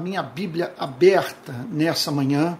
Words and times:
minha 0.00 0.22
Bíblia 0.22 0.72
aberta 0.78 1.66
nessa 1.72 2.12
manhã 2.12 2.56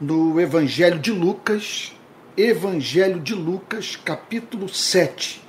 no 0.00 0.40
Evangelho 0.40 0.98
de 0.98 1.12
Lucas, 1.12 1.92
Evangelho 2.36 3.20
de 3.20 3.36
Lucas, 3.36 3.94
capítulo 3.94 4.68
7. 4.68 5.40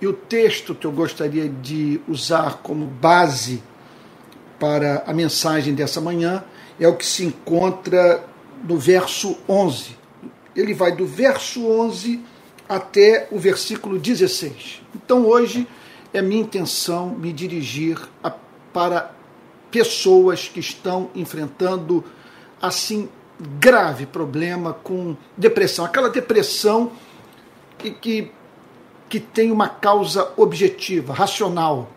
E 0.00 0.06
o 0.06 0.14
texto 0.14 0.74
que 0.74 0.86
eu 0.86 0.90
gostaria 0.90 1.50
de 1.50 2.00
usar 2.08 2.60
como 2.62 2.86
base 2.86 3.62
para 4.58 5.04
a 5.06 5.12
mensagem 5.12 5.74
dessa 5.74 6.00
manhã 6.00 6.42
é 6.80 6.88
o 6.88 6.96
que 6.96 7.04
se 7.04 7.26
encontra 7.26 8.24
no 8.66 8.78
verso 8.78 9.36
11. 9.46 9.94
Ele 10.56 10.72
vai 10.72 10.92
do 10.92 11.06
verso 11.06 11.68
11 11.68 12.24
até 12.66 13.28
o 13.30 13.38
versículo 13.38 13.98
16. 13.98 14.80
Então 14.96 15.26
hoje 15.26 15.68
é 16.10 16.22
minha 16.22 16.40
intenção 16.40 17.10
me 17.10 17.34
dirigir 17.34 17.98
a, 18.22 18.30
para 18.72 19.13
pessoas 19.74 20.46
que 20.46 20.60
estão 20.60 21.10
enfrentando 21.16 22.04
assim 22.62 23.08
grave 23.58 24.06
problema 24.06 24.72
com 24.72 25.16
depressão, 25.36 25.84
aquela 25.84 26.08
depressão 26.08 26.92
que, 27.76 27.90
que, 27.90 28.30
que 29.08 29.18
tem 29.18 29.50
uma 29.50 29.68
causa 29.68 30.32
objetiva, 30.36 31.12
racional, 31.12 31.90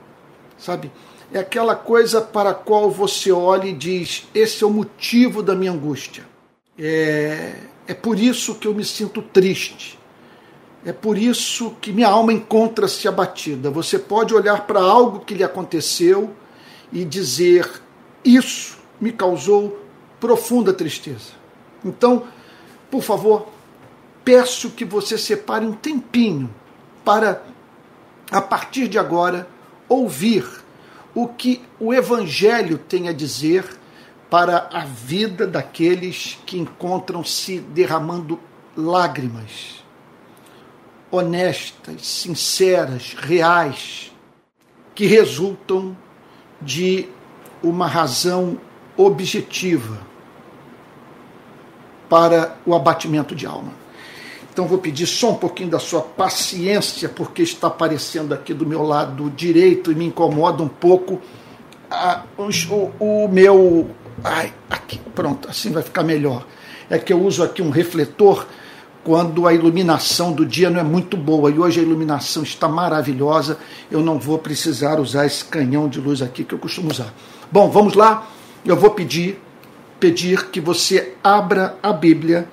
sabe? 0.57 0.91
É 1.31 1.37
aquela 1.37 1.75
coisa 1.75 2.19
para 2.19 2.49
a 2.49 2.53
qual 2.55 2.89
você 2.89 3.31
olha 3.31 3.67
e 3.67 3.73
diz: 3.73 4.27
esse 4.33 4.63
é 4.63 4.65
o 4.65 4.71
motivo 4.71 5.43
da 5.43 5.53
minha 5.53 5.71
angústia. 5.71 6.25
É, 6.79 7.57
é 7.85 7.93
por 7.93 8.17
isso 8.17 8.55
que 8.55 8.67
eu 8.67 8.73
me 8.73 8.83
sinto 8.83 9.21
triste. 9.21 9.99
É 10.83 10.91
por 10.91 11.15
isso 11.15 11.75
que 11.79 11.91
minha 11.91 12.07
alma 12.07 12.33
encontra-se 12.33 13.07
abatida. 13.07 13.69
Você 13.69 13.99
pode 13.99 14.33
olhar 14.33 14.65
para 14.65 14.79
algo 14.79 15.19
que 15.19 15.35
lhe 15.35 15.43
aconteceu 15.43 16.33
e 16.91 17.03
dizer: 17.05 17.69
Isso 18.23 18.77
me 18.99 19.11
causou 19.11 19.85
profunda 20.19 20.73
tristeza. 20.73 21.31
Então, 21.83 22.27
por 22.89 23.03
favor, 23.03 23.47
peço 24.23 24.71
que 24.71 24.85
você 24.85 25.17
separe 25.17 25.65
um 25.65 25.73
tempinho 25.73 26.53
para, 27.03 27.43
a 28.31 28.41
partir 28.41 28.87
de 28.87 28.97
agora, 28.97 29.47
ouvir 29.87 30.45
o 31.13 31.27
que 31.27 31.61
o 31.79 31.93
Evangelho 31.93 32.77
tem 32.77 33.07
a 33.07 33.13
dizer 33.13 33.65
para 34.29 34.69
a 34.71 34.83
vida 34.83 35.47
daqueles 35.47 36.37
que 36.45 36.57
encontram-se 36.57 37.59
derramando 37.59 38.39
lágrimas 38.75 39.77
honestas, 41.09 42.05
sinceras, 42.05 43.13
reais, 43.13 44.11
que 44.93 45.05
resultam 45.05 45.95
de 46.61 47.07
uma 47.63 47.87
razão 47.87 48.57
objetiva 48.95 49.99
para 52.09 52.57
o 52.65 52.73
abatimento 52.73 53.35
de 53.35 53.45
alma. 53.45 53.73
Então 54.51 54.65
vou 54.65 54.79
pedir 54.79 55.05
só 55.05 55.31
um 55.31 55.35
pouquinho 55.35 55.69
da 55.69 55.77
sua 55.77 56.01
paciência, 56.01 57.07
porque 57.07 57.43
está 57.43 57.67
aparecendo 57.67 58.33
aqui 58.33 58.53
do 58.53 58.65
meu 58.65 58.81
lado 58.81 59.29
direito 59.29 59.91
e 59.91 59.95
me 59.95 60.05
incomoda 60.05 60.63
um 60.63 60.67
pouco 60.67 61.21
a, 61.91 62.23
o, 62.37 62.91
o 62.99 63.27
meu. 63.27 63.89
Ai, 64.23 64.51
aqui, 64.69 64.99
pronto, 65.13 65.47
assim 65.47 65.71
vai 65.71 65.83
ficar 65.83 66.03
melhor. 66.03 66.43
É 66.89 66.97
que 66.97 67.13
eu 67.13 67.21
uso 67.21 67.43
aqui 67.43 67.61
um 67.61 67.69
refletor 67.69 68.47
quando 69.07 69.47
a 69.47 69.53
iluminação 69.53 70.33
do 70.33 70.45
dia 70.45 70.69
não 70.69 70.81
é 70.81 70.83
muito 70.83 71.15
boa. 71.15 71.49
E 71.49 71.57
hoje 71.57 71.79
a 71.79 71.83
iluminação 71.83 72.43
está 72.43 72.67
maravilhosa. 72.67 73.57
Eu 73.89 74.01
não 74.01 74.19
vou 74.19 74.37
precisar 74.37 74.99
usar 74.99 75.25
esse 75.25 75.45
canhão 75.45 75.87
de 75.87 76.01
luz 76.01 76.21
aqui 76.21 76.43
que 76.43 76.53
eu 76.53 76.59
costumo 76.59 76.91
usar. 76.91 77.13
Bom, 77.49 77.69
vamos 77.69 77.93
lá. 77.93 78.27
Eu 78.65 78.75
vou 78.75 78.89
pedir 78.89 79.39
pedir 79.97 80.49
que 80.49 80.59
você 80.59 81.13
abra 81.23 81.77
a 81.81 81.93
Bíblia 81.93 82.49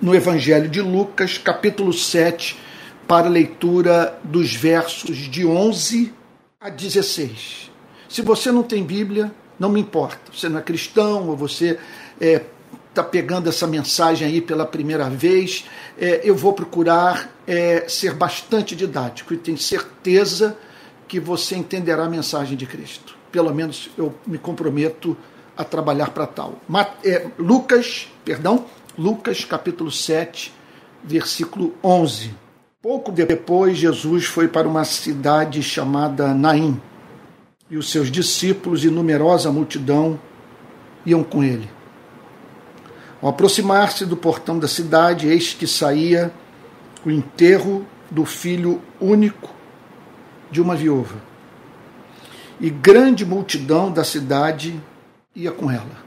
no 0.00 0.12
Evangelho 0.12 0.68
de 0.68 0.80
Lucas, 0.80 1.38
capítulo 1.38 1.92
7, 1.92 2.58
para 3.06 3.28
leitura 3.28 4.18
dos 4.24 4.52
versos 4.52 5.16
de 5.16 5.46
11 5.46 6.12
a 6.60 6.68
16. 6.68 7.70
Se 8.08 8.22
você 8.22 8.50
não 8.50 8.64
tem 8.64 8.82
Bíblia, 8.82 9.32
não 9.56 9.68
me 9.68 9.80
importa. 9.80 10.32
Você 10.32 10.48
não 10.48 10.58
é 10.58 10.62
cristão 10.62 11.28
ou 11.28 11.36
você 11.36 11.78
é, 12.20 12.42
está 12.92 13.02
pegando 13.02 13.48
essa 13.48 13.66
mensagem 13.66 14.28
aí 14.28 14.40
pela 14.40 14.66
primeira 14.66 15.08
vez, 15.08 15.64
é, 15.98 16.20
eu 16.22 16.36
vou 16.36 16.52
procurar 16.52 17.30
é, 17.46 17.86
ser 17.88 18.14
bastante 18.14 18.76
didático 18.76 19.32
e 19.32 19.38
tenho 19.38 19.56
certeza 19.56 20.56
que 21.08 21.18
você 21.18 21.56
entenderá 21.56 22.04
a 22.04 22.08
mensagem 22.08 22.56
de 22.56 22.66
Cristo. 22.66 23.16
Pelo 23.32 23.52
menos 23.54 23.90
eu 23.96 24.14
me 24.26 24.36
comprometo 24.36 25.16
a 25.56 25.64
trabalhar 25.64 26.10
para 26.10 26.26
tal. 26.26 26.60
É, 27.02 27.26
Lucas, 27.38 28.08
perdão, 28.24 28.66
Lucas 28.96 29.42
capítulo 29.42 29.90
7, 29.90 30.52
versículo 31.02 31.74
11. 31.82 32.34
Pouco 32.82 33.10
depois, 33.10 33.78
Jesus 33.78 34.26
foi 34.26 34.48
para 34.48 34.68
uma 34.68 34.84
cidade 34.84 35.62
chamada 35.62 36.34
Naim, 36.34 36.80
e 37.70 37.76
os 37.78 37.90
seus 37.90 38.10
discípulos 38.10 38.84
e 38.84 38.90
numerosa 38.90 39.50
multidão 39.50 40.20
iam 41.06 41.24
com 41.24 41.42
ele. 41.42 41.70
Ao 43.22 43.28
aproximar-se 43.28 44.04
do 44.04 44.16
portão 44.16 44.58
da 44.58 44.66
cidade, 44.66 45.28
eis 45.28 45.54
que 45.54 45.64
saía 45.64 46.32
o 47.06 47.10
enterro 47.10 47.86
do 48.10 48.24
filho 48.24 48.82
único 49.00 49.54
de 50.50 50.60
uma 50.60 50.74
viúva. 50.74 51.14
E 52.60 52.68
grande 52.68 53.24
multidão 53.24 53.92
da 53.92 54.02
cidade 54.02 54.78
ia 55.36 55.52
com 55.52 55.70
ela. 55.70 56.02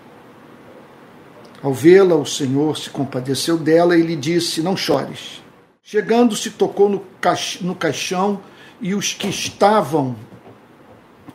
Ao 1.64 1.74
vê-la, 1.74 2.16
o 2.16 2.26
Senhor 2.26 2.78
se 2.78 2.90
compadeceu 2.90 3.58
dela 3.58 3.98
e 3.98 4.02
lhe 4.02 4.18
disse: 4.18 4.62
Não 4.62 4.76
chores. 4.76 5.42
Chegando-se, 5.82 6.52
tocou 6.52 6.90
no, 6.90 7.00
caix 7.22 7.60
no 7.62 7.76
caixão 7.76 8.42
e 8.82 8.94
os 8.94 9.14
que 9.14 9.30
estavam 9.30 10.18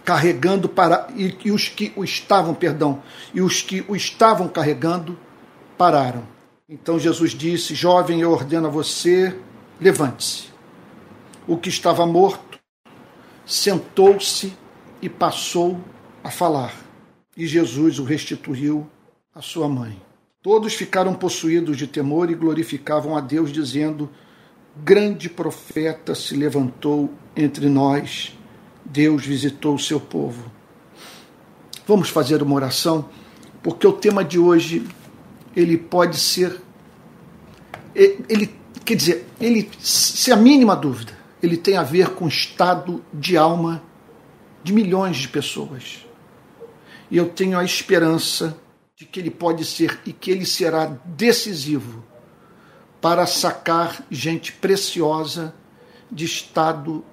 carregando 0.04 0.68
para 0.68 1.08
e, 1.16 1.34
e 1.44 1.50
os 1.50 1.68
que 1.68 1.90
o 1.96 2.04
estavam, 2.04 2.52
perdão, 2.52 3.02
e 3.32 3.40
os 3.40 3.62
que 3.62 3.82
o 3.88 3.96
estavam 3.96 4.46
carregando 4.46 5.18
pararam. 5.80 6.24
Então 6.68 6.98
Jesus 6.98 7.30
disse: 7.30 7.74
Jovem, 7.74 8.20
eu 8.20 8.30
ordeno 8.30 8.66
a 8.66 8.70
você, 8.70 9.34
levante-se. 9.80 10.50
O 11.48 11.56
que 11.56 11.70
estava 11.70 12.04
morto 12.04 12.58
sentou-se 13.46 14.52
e 15.00 15.08
passou 15.08 15.80
a 16.22 16.30
falar. 16.30 16.74
E 17.34 17.46
Jesus 17.46 17.98
o 17.98 18.04
restituiu 18.04 18.86
à 19.34 19.40
sua 19.40 19.70
mãe. 19.70 19.98
Todos 20.42 20.74
ficaram 20.74 21.14
possuídos 21.14 21.78
de 21.78 21.86
temor 21.86 22.30
e 22.30 22.34
glorificavam 22.34 23.16
a 23.16 23.22
Deus, 23.22 23.50
dizendo: 23.50 24.10
Grande 24.76 25.30
profeta 25.30 26.14
se 26.14 26.36
levantou 26.36 27.10
entre 27.34 27.70
nós, 27.70 28.36
Deus 28.84 29.24
visitou 29.24 29.76
o 29.76 29.78
seu 29.78 29.98
povo. 29.98 30.52
Vamos 31.86 32.10
fazer 32.10 32.42
uma 32.42 32.54
oração, 32.54 33.08
porque 33.62 33.86
o 33.86 33.94
tema 33.94 34.22
de 34.22 34.38
hoje 34.38 34.86
ele 35.54 35.76
pode 35.76 36.16
ser. 36.16 36.60
Ele, 37.94 38.54
quer 38.84 38.94
dizer, 38.94 39.26
ele, 39.40 39.68
se 39.78 40.32
a 40.32 40.36
mínima 40.36 40.76
dúvida, 40.76 41.12
ele 41.42 41.56
tem 41.56 41.76
a 41.76 41.82
ver 41.82 42.10
com 42.10 42.26
o 42.26 42.28
estado 42.28 43.04
de 43.12 43.36
alma 43.36 43.82
de 44.62 44.72
milhões 44.72 45.16
de 45.16 45.28
pessoas. 45.28 46.06
E 47.10 47.16
eu 47.16 47.28
tenho 47.28 47.58
a 47.58 47.64
esperança 47.64 48.56
de 48.94 49.04
que 49.04 49.18
ele 49.18 49.30
pode 49.30 49.64
ser 49.64 49.98
e 50.04 50.12
que 50.12 50.30
ele 50.30 50.44
será 50.44 50.86
decisivo 51.04 52.04
para 53.00 53.26
sacar 53.26 54.04
gente 54.10 54.52
preciosa 54.52 55.54
de 56.10 56.26
estado 56.26 57.04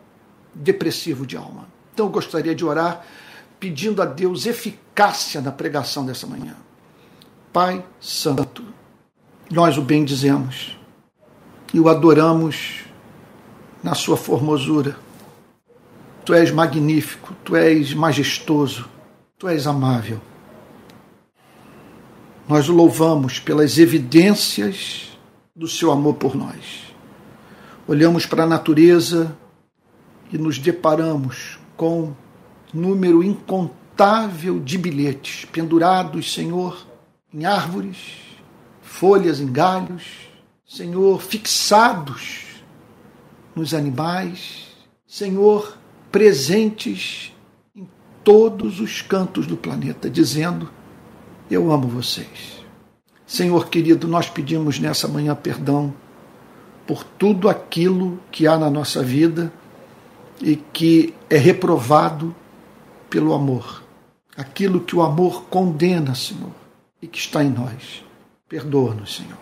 depressivo 0.53 1.25
de 1.25 1.37
alma. 1.37 1.67
Então 1.93 2.07
eu 2.07 2.11
gostaria 2.11 2.53
de 2.53 2.65
orar 2.65 3.05
pedindo 3.59 4.01
a 4.01 4.05
Deus 4.05 4.45
eficácia 4.45 5.41
na 5.41 5.51
pregação 5.51 6.05
dessa 6.05 6.27
manhã. 6.27 6.55
Pai 7.51 7.83
Santo. 7.99 8.63
Nós 9.49 9.77
o 9.77 9.81
bendizemos 9.81 10.77
e 11.73 11.79
o 11.79 11.89
adoramos 11.89 12.81
na 13.81 13.95
sua 13.95 14.17
formosura. 14.17 14.97
Tu 16.25 16.33
és 16.33 16.51
magnífico, 16.51 17.33
tu 17.43 17.55
és 17.55 17.93
majestoso, 17.93 18.87
tu 19.37 19.47
és 19.47 19.65
amável. 19.65 20.19
Nós 22.47 22.67
o 22.69 22.73
louvamos 22.73 23.39
pelas 23.39 23.77
evidências 23.77 25.17
do 25.55 25.67
seu 25.67 25.91
amor 25.91 26.15
por 26.15 26.35
nós. 26.35 26.93
Olhamos 27.87 28.25
para 28.25 28.43
a 28.43 28.47
natureza 28.47 29.35
e 30.31 30.37
nos 30.37 30.57
deparamos 30.57 31.57
com 31.77 32.13
número 32.73 33.23
incontável 33.23 34.59
de 34.59 34.77
bilhetes 34.77 35.45
pendurados, 35.45 36.33
Senhor, 36.33 36.85
em 37.33 37.45
árvores, 37.45 37.97
folhas 38.81 39.39
em 39.39 39.51
galhos, 39.51 40.03
Senhor, 40.65 41.21
fixados 41.21 42.63
nos 43.55 43.73
animais, 43.73 44.67
Senhor, 45.05 45.77
presentes 46.11 47.33
em 47.75 47.87
todos 48.23 48.79
os 48.79 49.01
cantos 49.01 49.47
do 49.47 49.57
planeta, 49.57 50.09
dizendo: 50.09 50.69
Eu 51.49 51.71
amo 51.71 51.87
vocês. 51.87 52.65
Senhor 53.25 53.69
querido, 53.69 54.07
nós 54.07 54.29
pedimos 54.29 54.79
nessa 54.79 55.07
manhã 55.07 55.35
perdão 55.35 55.93
por 56.85 57.03
tudo 57.03 57.49
aquilo 57.49 58.19
que 58.31 58.47
há 58.47 58.57
na 58.57 58.69
nossa 58.69 59.03
vida 59.03 59.51
e 60.41 60.55
que 60.55 61.13
é 61.29 61.37
reprovado 61.37 62.33
pelo 63.09 63.33
amor. 63.33 63.83
Aquilo 64.35 64.79
que 64.79 64.95
o 64.95 65.01
amor 65.01 65.43
condena, 65.45 66.15
Senhor, 66.15 66.51
e 67.01 67.07
que 67.07 67.17
está 67.17 67.43
em 67.43 67.49
nós. 67.49 68.03
Perdoa-nos, 68.47 69.15
Senhor. 69.15 69.37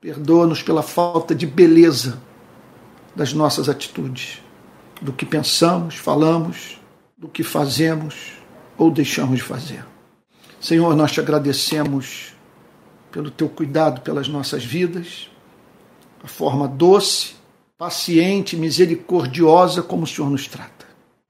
Perdoa-nos 0.00 0.62
pela 0.62 0.82
falta 0.82 1.34
de 1.34 1.46
beleza 1.46 2.20
das 3.14 3.32
nossas 3.32 3.68
atitudes, 3.68 4.40
do 5.00 5.12
que 5.12 5.26
pensamos, 5.26 5.96
falamos, 5.96 6.80
do 7.16 7.28
que 7.28 7.42
fazemos 7.42 8.32
ou 8.78 8.90
deixamos 8.90 9.36
de 9.36 9.42
fazer. 9.42 9.84
Senhor, 10.60 10.94
nós 10.94 11.12
te 11.12 11.20
agradecemos 11.20 12.34
pelo 13.10 13.30
teu 13.30 13.48
cuidado 13.48 14.00
pelas 14.02 14.28
nossas 14.28 14.64
vidas, 14.64 15.30
a 16.22 16.28
forma 16.28 16.68
doce, 16.68 17.34
paciente, 17.76 18.56
misericordiosa 18.56 19.82
como 19.82 20.04
o 20.04 20.06
Senhor 20.06 20.30
nos 20.30 20.46
trata. 20.46 20.86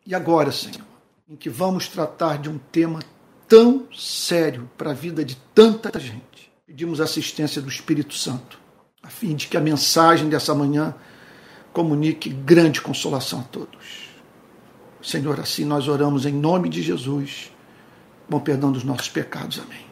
E 0.07 0.15
agora, 0.15 0.51
Senhor, 0.53 0.85
em 1.29 1.37
que 1.37 1.49
vamos 1.49 1.89
tratar 1.89 2.39
de 2.39 2.49
um 2.49 2.59
tema 2.73 3.01
tão 3.51 3.89
sério 3.93 4.71
para 4.79 4.93
a 4.93 4.95
vida 4.95 5.25
de 5.25 5.37
tanta 5.53 5.99
gente, 5.99 6.53
pedimos 6.65 7.01
assistência 7.01 7.61
do 7.61 7.69
Espírito 7.69 8.15
Santo, 8.15 8.61
a 9.03 9.09
fim 9.09 9.35
de 9.35 9.49
que 9.49 9.57
a 9.57 9.61
mensagem 9.61 10.29
dessa 10.29 10.55
manhã 10.55 10.95
comunique 11.73 12.31
grande 12.31 12.81
consolação 12.81 13.41
a 13.41 13.43
todos. 13.43 14.09
Senhor, 15.03 15.41
assim 15.41 15.65
nós 15.65 15.89
oramos 15.89 16.27
em 16.27 16.33
nome 16.33 16.69
de 16.69 16.81
Jesus, 16.81 17.51
com 18.31 18.39
perdão 18.39 18.71
dos 18.71 18.85
nossos 18.85 19.09
pecados. 19.09 19.59
Amém. 19.59 19.85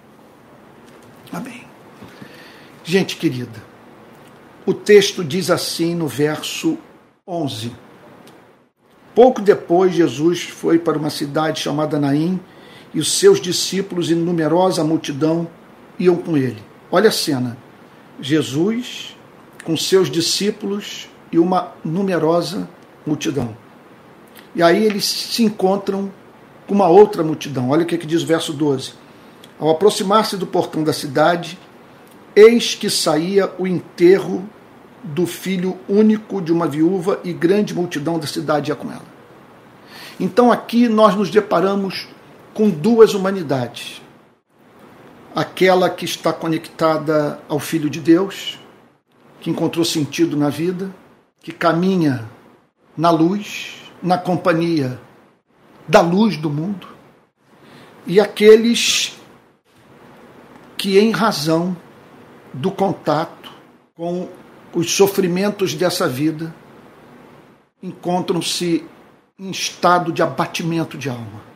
Amém. 1.32 1.64
Gente 2.84 3.16
querida, 3.16 3.60
o 4.64 4.72
texto 4.72 5.24
diz 5.24 5.50
assim 5.50 5.96
no 5.96 6.06
verso 6.06 6.78
11. 7.26 7.72
Pouco 9.16 9.42
depois, 9.42 9.94
Jesus 9.94 10.44
foi 10.44 10.78
para 10.78 10.96
uma 10.96 11.10
cidade 11.10 11.58
chamada 11.58 11.98
Naim 11.98 12.38
e 12.92 13.00
os 13.00 13.12
seus 13.12 13.40
discípulos 13.40 14.10
e 14.10 14.14
numerosa 14.14 14.82
multidão 14.84 15.48
iam 15.98 16.16
com 16.16 16.36
ele. 16.36 16.62
Olha 16.90 17.08
a 17.08 17.12
cena. 17.12 17.56
Jesus 18.20 19.16
com 19.64 19.76
seus 19.76 20.10
discípulos 20.10 21.08
e 21.30 21.38
uma 21.38 21.72
numerosa 21.84 22.68
multidão. 23.06 23.56
E 24.54 24.62
aí 24.62 24.82
eles 24.84 25.04
se 25.04 25.42
encontram 25.44 26.10
com 26.66 26.74
uma 26.74 26.88
outra 26.88 27.22
multidão. 27.22 27.70
Olha 27.70 27.82
o 27.82 27.86
que, 27.86 27.94
é 27.94 27.98
que 27.98 28.06
diz 28.06 28.22
o 28.22 28.26
verso 28.26 28.52
12. 28.52 28.92
Ao 29.58 29.70
aproximar-se 29.70 30.36
do 30.36 30.46
portão 30.46 30.82
da 30.82 30.92
cidade, 30.92 31.58
eis 32.34 32.74
que 32.74 32.88
saía 32.88 33.52
o 33.58 33.66
enterro 33.66 34.48
do 35.02 35.26
filho 35.26 35.78
único 35.88 36.40
de 36.40 36.52
uma 36.52 36.66
viúva 36.66 37.20
e 37.22 37.32
grande 37.32 37.74
multidão 37.74 38.18
da 38.18 38.26
cidade 38.26 38.70
ia 38.70 38.76
com 38.76 38.90
ela. 38.90 39.04
Então 40.18 40.50
aqui 40.50 40.88
nós 40.88 41.14
nos 41.14 41.30
deparamos 41.30 42.08
com 42.58 42.68
duas 42.68 43.14
humanidades. 43.14 44.02
Aquela 45.32 45.88
que 45.88 46.04
está 46.04 46.32
conectada 46.32 47.40
ao 47.48 47.60
Filho 47.60 47.88
de 47.88 48.00
Deus, 48.00 48.58
que 49.40 49.48
encontrou 49.48 49.84
sentido 49.84 50.36
na 50.36 50.50
vida, 50.50 50.92
que 51.40 51.52
caminha 51.52 52.28
na 52.96 53.10
luz, 53.10 53.80
na 54.02 54.18
companhia 54.18 55.00
da 55.86 56.00
luz 56.00 56.36
do 56.36 56.50
mundo, 56.50 56.88
e 58.04 58.18
aqueles 58.18 59.16
que, 60.76 60.98
em 60.98 61.12
razão 61.12 61.76
do 62.52 62.72
contato 62.72 63.52
com 63.94 64.28
os 64.74 64.90
sofrimentos 64.90 65.74
dessa 65.74 66.08
vida, 66.08 66.52
encontram-se 67.80 68.84
em 69.38 69.48
estado 69.48 70.10
de 70.10 70.24
abatimento 70.24 70.98
de 70.98 71.08
alma. 71.08 71.47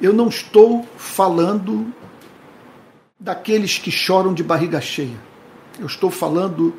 Eu 0.00 0.12
não 0.12 0.28
estou 0.28 0.86
falando 0.96 1.92
daqueles 3.18 3.78
que 3.78 3.90
choram 3.90 4.32
de 4.32 4.42
barriga 4.42 4.80
cheia. 4.80 5.18
Eu 5.78 5.86
estou 5.86 6.10
falando 6.10 6.74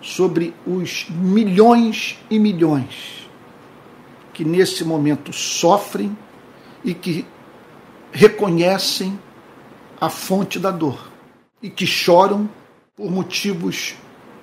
sobre 0.00 0.54
os 0.66 1.06
milhões 1.10 2.18
e 2.30 2.38
milhões 2.38 3.28
que 4.32 4.44
nesse 4.44 4.84
momento 4.84 5.32
sofrem 5.32 6.16
e 6.84 6.92
que 6.92 7.26
reconhecem 8.12 9.18
a 10.00 10.08
fonte 10.08 10.58
da 10.58 10.70
dor 10.70 11.10
e 11.62 11.70
que 11.70 11.86
choram 11.86 12.48
por 12.94 13.10
motivos 13.10 13.94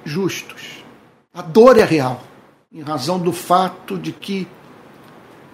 justos. 0.03 0.83
A 1.33 1.41
dor 1.41 1.77
é 1.77 1.85
real, 1.85 2.23
em 2.71 2.81
razão 2.81 3.19
do 3.19 3.31
fato 3.31 3.97
de 3.97 4.11
que 4.11 4.47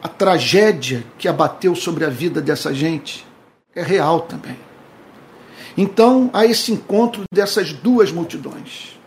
a 0.01 0.07
tragédia 0.07 1.03
que 1.17 1.27
abateu 1.27 1.75
sobre 1.75 2.05
a 2.05 2.09
vida 2.09 2.41
dessa 2.41 2.73
gente 2.73 3.25
é 3.75 3.81
real 3.81 4.21
também. 4.21 4.57
Então 5.77 6.29
há 6.33 6.45
esse 6.45 6.71
encontro 6.71 7.23
dessas 7.31 7.73
duas 7.73 8.11
multidões 8.11 8.99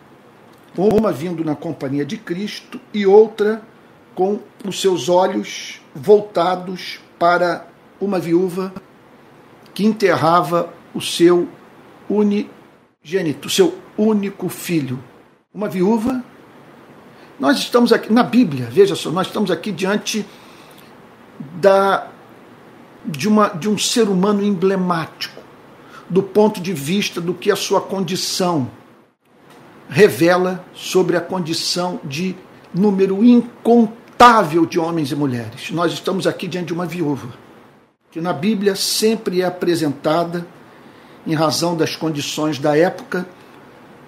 uma 0.77 1.13
vindo 1.13 1.45
na 1.45 1.55
companhia 1.55 2.05
de 2.05 2.17
Cristo 2.17 2.81
e 2.93 3.07
outra 3.07 3.63
com 4.15 4.41
os 4.65 4.81
seus 4.81 5.09
olhos 5.09 5.81
voltados 5.95 7.01
para 7.19 7.67
uma 8.01 8.19
viúva 8.19 8.73
que 9.75 9.85
enterrava 9.85 10.73
o 10.95 11.01
seu 11.01 11.49
unigênito, 12.09 13.49
o 13.49 13.51
seu 13.51 13.79
único 13.97 14.49
filho. 14.49 15.03
Uma 15.55 15.69
viúva. 15.69 16.23
Nós 17.39 17.59
estamos 17.59 17.93
aqui 17.93 18.13
na 18.13 18.23
Bíblia, 18.23 18.69
veja 18.71 18.95
só, 18.95 19.11
nós 19.11 19.27
estamos 19.27 19.51
aqui 19.51 19.73
diante 19.73 20.25
da 21.61 22.09
de, 23.05 23.29
uma, 23.29 23.49
de 23.49 23.69
um 23.69 23.77
ser 23.77 24.09
humano 24.09 24.43
emblemático, 24.45 25.43
do 26.09 26.23
ponto 26.23 26.61
de 26.61 26.73
vista 26.73 27.21
do 27.21 27.35
que 27.35 27.51
a 27.51 27.57
sua 27.57 27.81
condição 27.81 28.71
revela 29.89 30.65
sobre 30.73 31.17
a 31.17 31.21
condição 31.21 32.01
de 32.05 32.35
número 32.73 33.25
incontável 33.25 34.65
de 34.65 34.79
homens 34.79 35.11
e 35.11 35.17
mulheres. 35.17 35.71
Nós 35.71 35.93
estamos 35.93 36.27
aqui 36.27 36.47
diante 36.47 36.69
de 36.69 36.73
uma 36.73 36.87
viúva, 36.87 37.29
que 38.11 38.21
na 38.21 38.33
Bíblia 38.33 38.75
sempre 38.77 39.43
é 39.43 39.45
apresentada, 39.45 40.47
em 41.27 41.35
razão 41.35 41.77
das 41.77 41.95
condições 41.95 42.59
da 42.59 42.77
época, 42.77 43.27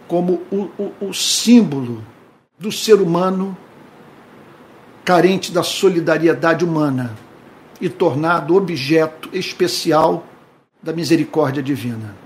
como 0.08 0.42
o, 0.50 0.68
o, 0.76 1.08
o 1.08 1.14
símbolo 1.14 2.04
do 2.58 2.72
ser 2.72 2.94
humano 2.94 3.56
carente 5.04 5.52
da 5.52 5.62
solidariedade 5.62 6.64
humana 6.64 7.14
e 7.84 7.88
tornado 7.90 8.56
objeto 8.56 9.28
especial 9.30 10.26
da 10.82 10.90
misericórdia 10.90 11.62
divina. 11.62 12.16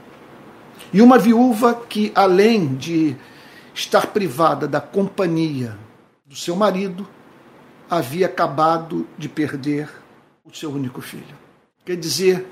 E 0.92 1.02
uma 1.02 1.18
viúva 1.18 1.74
que, 1.74 2.12
além 2.14 2.76
de 2.76 3.16
estar 3.74 4.06
privada 4.06 4.68
da 4.68 4.80
companhia 4.80 5.76
do 6.24 6.36
seu 6.36 6.54
marido, 6.54 7.04
havia 7.90 8.26
acabado 8.26 9.04
de 9.18 9.28
perder 9.28 9.90
o 10.44 10.54
seu 10.54 10.70
único 10.70 11.00
filho. 11.00 11.36
Quer 11.84 11.96
dizer, 11.96 12.46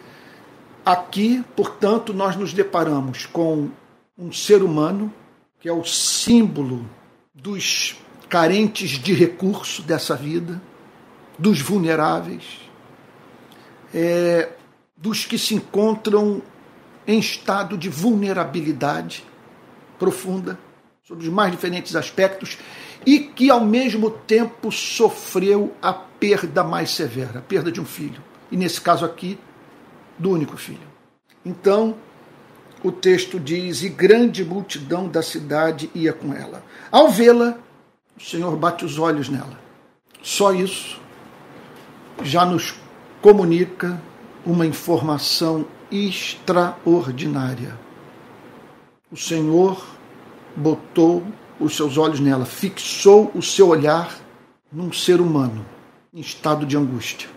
aqui, 0.84 1.44
portanto, 1.54 2.12
nós 2.12 2.34
nos 2.34 2.52
deparamos 2.52 3.24
com 3.24 3.68
um 4.18 4.32
ser 4.32 4.64
humano 4.64 5.12
que 5.60 5.68
é 5.68 5.72
o 5.72 5.84
símbolo 5.84 6.84
dos 7.32 7.96
carentes 8.28 8.90
de 8.90 9.14
recurso 9.14 9.80
dessa 9.82 10.16
vida, 10.16 10.60
dos 11.38 11.60
vulneráveis, 11.60 12.65
é, 13.96 14.50
dos 14.94 15.24
que 15.24 15.38
se 15.38 15.54
encontram 15.54 16.42
em 17.06 17.18
estado 17.18 17.78
de 17.78 17.88
vulnerabilidade 17.88 19.24
profunda, 19.98 20.58
sobre 21.02 21.26
os 21.26 21.32
mais 21.32 21.50
diferentes 21.50 21.96
aspectos 21.96 22.58
e 23.06 23.20
que 23.20 23.48
ao 23.48 23.64
mesmo 23.64 24.10
tempo 24.10 24.70
sofreu 24.70 25.74
a 25.80 25.94
perda 25.94 26.62
mais 26.62 26.90
severa, 26.90 27.38
a 27.38 27.42
perda 27.42 27.72
de 27.72 27.80
um 27.80 27.86
filho, 27.86 28.20
e 28.50 28.56
nesse 28.56 28.80
caso 28.80 29.04
aqui, 29.04 29.38
do 30.18 30.30
único 30.30 30.56
filho. 30.56 30.86
Então, 31.44 31.96
o 32.82 32.92
texto 32.92 33.40
diz: 33.40 33.82
E 33.82 33.88
grande 33.88 34.44
multidão 34.44 35.08
da 35.08 35.22
cidade 35.22 35.90
ia 35.94 36.12
com 36.12 36.34
ela. 36.34 36.62
Ao 36.90 37.08
vê-la, 37.08 37.56
o 38.18 38.22
Senhor 38.22 38.54
bate 38.56 38.84
os 38.84 38.98
olhos 38.98 39.28
nela. 39.28 39.58
Só 40.22 40.52
isso 40.52 41.00
já 42.22 42.44
nos 42.44 42.74
comunica 43.20 44.00
uma 44.44 44.66
informação 44.66 45.66
extraordinária. 45.90 47.78
O 49.10 49.16
Senhor 49.16 49.84
botou 50.56 51.24
os 51.58 51.76
seus 51.76 51.96
olhos 51.96 52.20
nela, 52.20 52.44
fixou 52.44 53.30
o 53.34 53.42
seu 53.42 53.68
olhar 53.68 54.18
num 54.72 54.92
ser 54.92 55.20
humano 55.20 55.64
em 56.12 56.20
estado 56.20 56.66
de 56.66 56.76
angústia. 56.76 57.28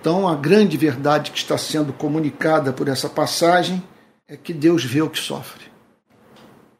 Então, 0.00 0.28
a 0.28 0.34
grande 0.34 0.76
verdade 0.76 1.30
que 1.30 1.38
está 1.38 1.58
sendo 1.58 1.92
comunicada 1.92 2.72
por 2.72 2.88
essa 2.88 3.08
passagem 3.08 3.82
é 4.26 4.36
que 4.36 4.52
Deus 4.52 4.84
vê 4.84 5.02
o 5.02 5.10
que 5.10 5.18
sofre. 5.18 5.64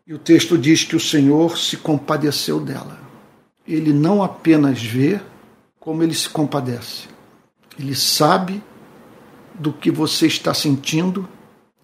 E 0.06 0.14
o 0.14 0.18
texto 0.18 0.56
diz 0.56 0.84
que 0.84 0.96
o 0.96 1.00
Senhor 1.00 1.58
se 1.58 1.76
compadeceu 1.76 2.60
dela. 2.60 2.98
Ele 3.66 3.92
não 3.92 4.22
apenas 4.22 4.82
vê, 4.82 5.20
como 5.78 6.02
ele 6.02 6.14
se 6.14 6.28
compadece. 6.28 7.08
Ele 7.78 7.94
sabe 7.94 8.62
do 9.54 9.72
que 9.72 9.90
você 9.90 10.26
está 10.26 10.52
sentindo 10.52 11.28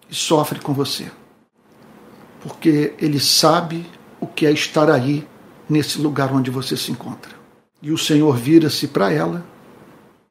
e 0.09 0.15
sofre 0.15 0.59
com 0.59 0.73
você. 0.73 1.11
Porque 2.41 2.93
ele 2.99 3.19
sabe 3.19 3.85
o 4.19 4.27
que 4.27 4.45
é 4.45 4.51
estar 4.51 4.89
aí 4.89 5.27
nesse 5.69 5.99
lugar 5.99 6.33
onde 6.33 6.51
você 6.51 6.77
se 6.77 6.91
encontra. 6.91 7.33
E 7.81 7.91
o 7.91 7.97
Senhor 7.97 8.35
vira-se 8.35 8.87
para 8.87 9.11
ela 9.11 9.45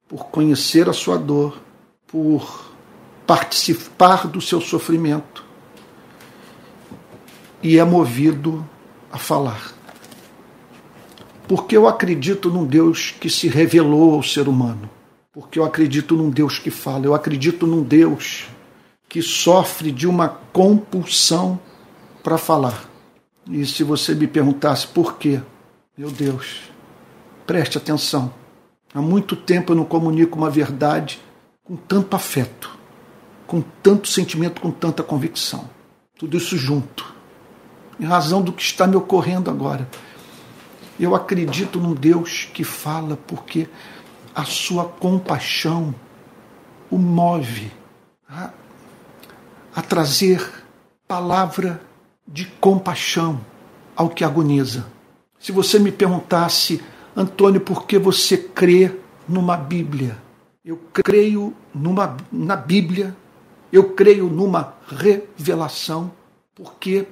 por 0.08 0.26
conhecer 0.26 0.88
a 0.88 0.92
sua 0.92 1.18
dor, 1.18 1.60
por 2.06 2.72
participar 3.26 4.26
do 4.26 4.40
seu 4.40 4.60
sofrimento 4.60 5.44
e 7.62 7.78
é 7.78 7.84
movido 7.84 8.68
a 9.10 9.16
falar. 9.16 9.72
Porque 11.48 11.76
eu 11.76 11.88
acredito 11.88 12.50
num 12.50 12.66
Deus 12.66 13.14
que 13.18 13.30
se 13.30 13.48
revelou 13.48 14.14
ao 14.14 14.22
ser 14.22 14.48
humano. 14.48 14.88
Porque 15.34 15.58
eu 15.58 15.64
acredito 15.64 16.14
num 16.14 16.30
Deus 16.30 16.60
que 16.60 16.70
fala. 16.70 17.04
Eu 17.06 17.14
acredito 17.14 17.66
num 17.66 17.82
Deus 17.82 18.46
que 19.08 19.20
sofre 19.20 19.90
de 19.90 20.06
uma 20.06 20.28
compulsão 20.28 21.58
para 22.22 22.38
falar. 22.38 22.88
E 23.50 23.66
se 23.66 23.82
você 23.82 24.14
me 24.14 24.28
perguntasse 24.28 24.86
por 24.86 25.18
quê, 25.18 25.40
meu 25.98 26.10
Deus, 26.10 26.70
preste 27.44 27.76
atenção. 27.76 28.32
Há 28.94 29.02
muito 29.02 29.34
tempo 29.34 29.72
eu 29.72 29.76
não 29.76 29.84
comunico 29.84 30.38
uma 30.38 30.48
verdade 30.48 31.20
com 31.64 31.74
tanto 31.74 32.14
afeto, 32.14 32.78
com 33.44 33.60
tanto 33.82 34.08
sentimento, 34.08 34.60
com 34.60 34.70
tanta 34.70 35.02
convicção. 35.02 35.68
Tudo 36.16 36.36
isso 36.36 36.56
junto, 36.56 37.12
em 37.98 38.04
razão 38.04 38.40
do 38.40 38.52
que 38.52 38.62
está 38.62 38.86
me 38.86 38.94
ocorrendo 38.94 39.50
agora. 39.50 39.88
Eu 40.98 41.14
acredito 41.14 41.80
num 41.80 41.92
Deus 41.92 42.48
que 42.54 42.62
fala 42.62 43.18
porque 43.26 43.68
a 44.34 44.44
sua 44.44 44.84
compaixão 44.84 45.94
o 46.90 46.98
move 46.98 47.70
a, 48.28 48.50
a 49.74 49.82
trazer 49.82 50.64
palavra 51.06 51.80
de 52.26 52.46
compaixão 52.46 53.40
ao 53.94 54.08
que 54.08 54.24
agoniza. 54.24 54.86
Se 55.38 55.52
você 55.52 55.78
me 55.78 55.92
perguntasse 55.92 56.82
Antônio, 57.16 57.60
por 57.60 57.86
que 57.86 57.98
você 57.98 58.36
crê 58.36 58.92
numa 59.28 59.56
Bíblia? 59.56 60.18
Eu 60.64 60.80
creio 60.92 61.54
numa, 61.74 62.16
na 62.32 62.56
Bíblia, 62.56 63.14
eu 63.72 63.92
creio 63.92 64.28
numa 64.28 64.74
revelação, 64.88 66.10
porque 66.54 67.06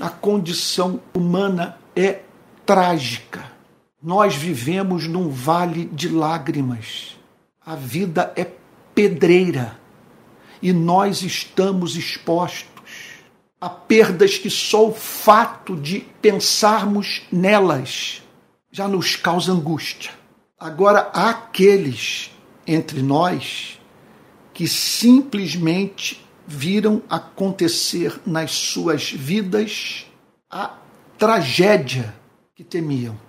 a 0.00 0.08
condição 0.08 1.00
humana 1.14 1.78
é 1.96 2.20
trágica. 2.64 3.57
Nós 4.02 4.36
vivemos 4.36 5.08
num 5.08 5.28
vale 5.28 5.86
de 5.86 6.08
lágrimas. 6.08 7.16
A 7.64 7.74
vida 7.74 8.32
é 8.36 8.46
pedreira 8.94 9.78
e 10.62 10.72
nós 10.72 11.22
estamos 11.22 11.96
expostos 11.96 12.68
a 13.60 13.68
perdas 13.68 14.38
que 14.38 14.48
só 14.48 14.88
o 14.88 14.94
fato 14.94 15.76
de 15.76 16.00
pensarmos 16.22 17.22
nelas 17.32 18.22
já 18.70 18.86
nos 18.86 19.16
causa 19.16 19.52
angústia. 19.52 20.12
Agora, 20.58 21.10
há 21.12 21.30
aqueles 21.30 22.30
entre 22.66 23.02
nós 23.02 23.80
que 24.54 24.68
simplesmente 24.68 26.24
viram 26.46 27.02
acontecer 27.10 28.20
nas 28.24 28.52
suas 28.52 29.10
vidas 29.10 30.06
a 30.50 30.76
tragédia 31.18 32.14
que 32.54 32.62
temiam. 32.62 33.27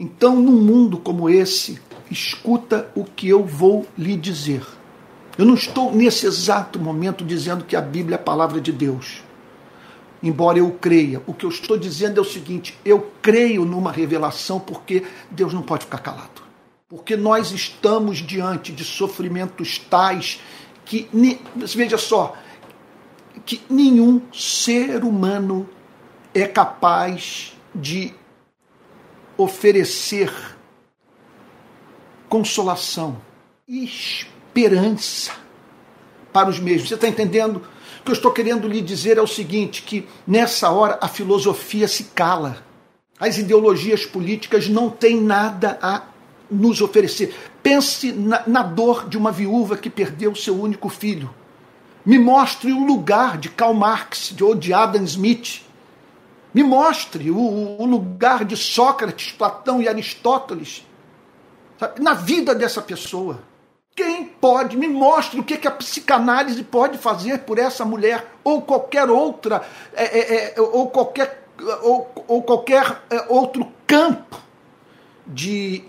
Então, 0.00 0.34
num 0.34 0.60
mundo 0.60 0.98
como 0.98 1.30
esse, 1.30 1.80
escuta 2.10 2.90
o 2.96 3.04
que 3.04 3.28
eu 3.28 3.44
vou 3.44 3.86
lhe 3.96 4.16
dizer. 4.16 4.66
Eu 5.38 5.44
não 5.44 5.54
estou 5.54 5.94
nesse 5.94 6.26
exato 6.26 6.80
momento 6.80 7.24
dizendo 7.24 7.64
que 7.64 7.76
a 7.76 7.80
Bíblia 7.80 8.16
é 8.16 8.18
a 8.18 8.22
palavra 8.22 8.60
de 8.60 8.72
Deus 8.72 9.22
embora 10.22 10.58
eu 10.58 10.70
creia. 10.72 11.22
O 11.26 11.34
que 11.34 11.44
eu 11.44 11.50
estou 11.50 11.76
dizendo 11.76 12.18
é 12.18 12.20
o 12.20 12.24
seguinte: 12.24 12.78
eu 12.84 13.10
creio 13.22 13.64
numa 13.64 13.92
revelação 13.92 14.60
porque 14.60 15.04
Deus 15.30 15.52
não 15.52 15.62
pode 15.62 15.84
ficar 15.84 15.98
calado. 15.98 16.42
Porque 16.88 17.16
nós 17.16 17.52
estamos 17.52 18.18
diante 18.18 18.72
de 18.72 18.84
sofrimentos 18.84 19.78
tais 19.78 20.40
que, 20.84 21.08
veja 21.76 21.96
só, 21.96 22.34
que 23.46 23.62
nenhum 23.70 24.20
ser 24.32 25.04
humano 25.04 25.68
é 26.34 26.46
capaz 26.46 27.56
de 27.72 28.12
oferecer 29.42 30.32
consolação 32.28 33.20
e 33.66 33.84
esperança 33.84 35.32
para 36.32 36.48
os 36.48 36.58
mesmos. 36.58 36.88
Você 36.88 36.94
está 36.94 37.08
entendendo? 37.08 37.62
O 38.00 38.04
que 38.04 38.10
eu 38.10 38.14
estou 38.14 38.32
querendo 38.32 38.68
lhe 38.68 38.80
dizer 38.80 39.18
é 39.18 39.22
o 39.22 39.26
seguinte: 39.26 39.82
que 39.82 40.08
nessa 40.26 40.70
hora 40.70 40.98
a 41.00 41.08
filosofia 41.08 41.88
se 41.88 42.04
cala. 42.04 42.64
As 43.18 43.36
ideologias 43.36 44.06
políticas 44.06 44.68
não 44.68 44.88
têm 44.88 45.20
nada 45.20 45.78
a 45.82 46.04
nos 46.50 46.80
oferecer. 46.80 47.34
Pense 47.62 48.12
na, 48.12 48.42
na 48.46 48.62
dor 48.62 49.08
de 49.08 49.18
uma 49.18 49.30
viúva 49.30 49.76
que 49.76 49.90
perdeu 49.90 50.34
seu 50.34 50.58
único 50.58 50.88
filho. 50.88 51.32
Me 52.04 52.18
mostre 52.18 52.72
o 52.72 52.84
lugar 52.84 53.36
de 53.36 53.50
Karl 53.50 53.74
Marx 53.74 54.34
ou 54.40 54.54
de 54.54 54.72
Adam 54.72 55.04
Smith. 55.04 55.62
Me 56.52 56.62
mostre 56.62 57.30
o, 57.30 57.80
o 57.80 57.84
lugar 57.84 58.44
de 58.44 58.56
Sócrates, 58.56 59.32
Platão 59.32 59.80
e 59.80 59.88
Aristóteles 59.88 60.84
sabe, 61.78 62.02
na 62.02 62.12
vida 62.12 62.54
dessa 62.54 62.82
pessoa. 62.82 63.40
Quem 63.94 64.24
pode, 64.24 64.76
me 64.76 64.88
mostre 64.88 65.40
o 65.40 65.44
que, 65.44 65.56
que 65.56 65.68
a 65.68 65.70
psicanálise 65.70 66.62
pode 66.62 66.98
fazer 66.98 67.40
por 67.40 67.58
essa 67.58 67.84
mulher, 67.84 68.34
ou 68.44 68.62
qualquer 68.62 69.08
outra, 69.10 69.62
é, 69.92 70.04
é, 70.04 70.54
é, 70.56 70.60
ou 70.60 70.88
qualquer, 70.88 71.44
ou, 71.82 72.10
ou 72.28 72.42
qualquer 72.42 73.02
é, 73.10 73.26
outro 73.28 73.66
campo 73.86 74.40
de 75.26 75.84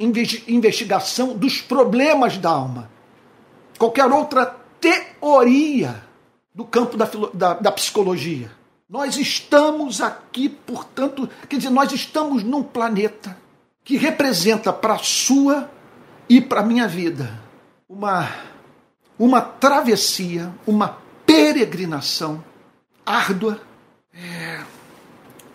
investigação 0.47 1.37
dos 1.37 1.61
problemas 1.61 2.37
da 2.37 2.49
alma. 2.49 2.91
Qualquer 3.77 4.05
outra 4.05 4.55
teoria 4.79 6.03
do 6.53 6.65
campo 6.65 6.97
da, 6.97 7.09
da, 7.33 7.53
da 7.53 7.71
psicologia. 7.71 8.51
Nós 8.91 9.15
estamos 9.15 10.01
aqui, 10.01 10.49
portanto, 10.49 11.29
quer 11.47 11.55
dizer, 11.55 11.69
nós 11.69 11.93
estamos 11.93 12.43
num 12.43 12.61
planeta 12.61 13.37
que 13.85 13.95
representa 13.95 14.73
para 14.73 14.95
a 14.95 14.99
sua 14.99 15.71
e 16.27 16.41
para 16.41 16.59
a 16.59 16.65
minha 16.65 16.89
vida 16.89 17.39
uma, 17.87 18.29
uma 19.17 19.39
travessia, 19.39 20.53
uma 20.67 20.97
peregrinação 21.25 22.43
árdua, 23.05 23.61
é, 24.13 24.61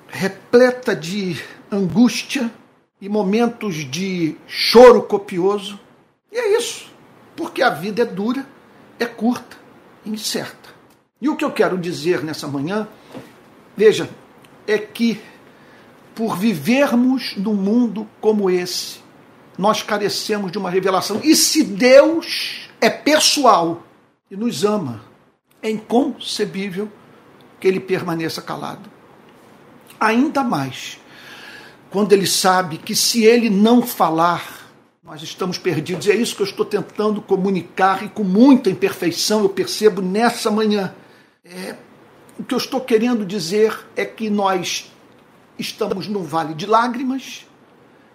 repleta 0.08 0.96
de 0.96 1.38
angústia 1.70 2.50
e 2.98 3.06
momentos 3.06 3.84
de 3.84 4.34
choro 4.46 5.02
copioso. 5.02 5.78
E 6.32 6.38
é 6.38 6.56
isso, 6.56 6.90
porque 7.36 7.62
a 7.62 7.68
vida 7.68 8.00
é 8.00 8.06
dura, 8.06 8.46
é 8.98 9.04
curta, 9.04 9.58
incerta. 10.06 10.70
E 11.20 11.28
o 11.28 11.36
que 11.36 11.44
eu 11.44 11.52
quero 11.52 11.76
dizer 11.76 12.24
nessa 12.24 12.48
manhã, 12.48 12.88
veja, 13.76 14.10
é 14.66 14.78
que 14.78 15.20
por 16.14 16.38
vivermos 16.38 17.36
num 17.36 17.54
mundo 17.54 18.08
como 18.20 18.48
esse, 18.48 19.00
nós 19.58 19.82
carecemos 19.82 20.50
de 20.50 20.58
uma 20.58 20.70
revelação. 20.70 21.20
E 21.22 21.36
se 21.36 21.62
Deus 21.62 22.68
é 22.80 22.88
pessoal 22.88 23.84
e 24.30 24.36
nos 24.36 24.64
ama, 24.64 25.02
é 25.62 25.70
inconcebível 25.70 26.90
que 27.60 27.68
ele 27.68 27.80
permaneça 27.80 28.40
calado. 28.40 28.90
Ainda 30.00 30.42
mais 30.42 30.98
quando 31.90 32.12
ele 32.12 32.26
sabe 32.26 32.78
que 32.78 32.94
se 32.94 33.24
ele 33.24 33.48
não 33.48 33.80
falar, 33.80 34.70
nós 35.02 35.22
estamos 35.22 35.56
perdidos. 35.56 36.06
E 36.06 36.10
é 36.10 36.16
isso 36.16 36.36
que 36.36 36.42
eu 36.42 36.46
estou 36.46 36.66
tentando 36.66 37.22
comunicar 37.22 38.04
e 38.04 38.08
com 38.08 38.24
muita 38.24 38.68
imperfeição 38.68 39.42
eu 39.42 39.48
percebo 39.48 40.02
nessa 40.02 40.50
manhã. 40.50 40.94
É, 41.44 41.76
o 42.38 42.44
que 42.44 42.54
eu 42.54 42.58
estou 42.58 42.80
querendo 42.80 43.24
dizer 43.24 43.86
é 43.96 44.04
que 44.04 44.28
nós 44.28 44.90
estamos 45.58 46.06
num 46.06 46.22
vale 46.22 46.54
de 46.54 46.66
lágrimas, 46.66 47.46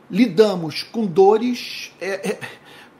lidamos 0.10 0.84
com 0.84 1.06
dores 1.06 1.92
é, 2.00 2.32
é, 2.32 2.40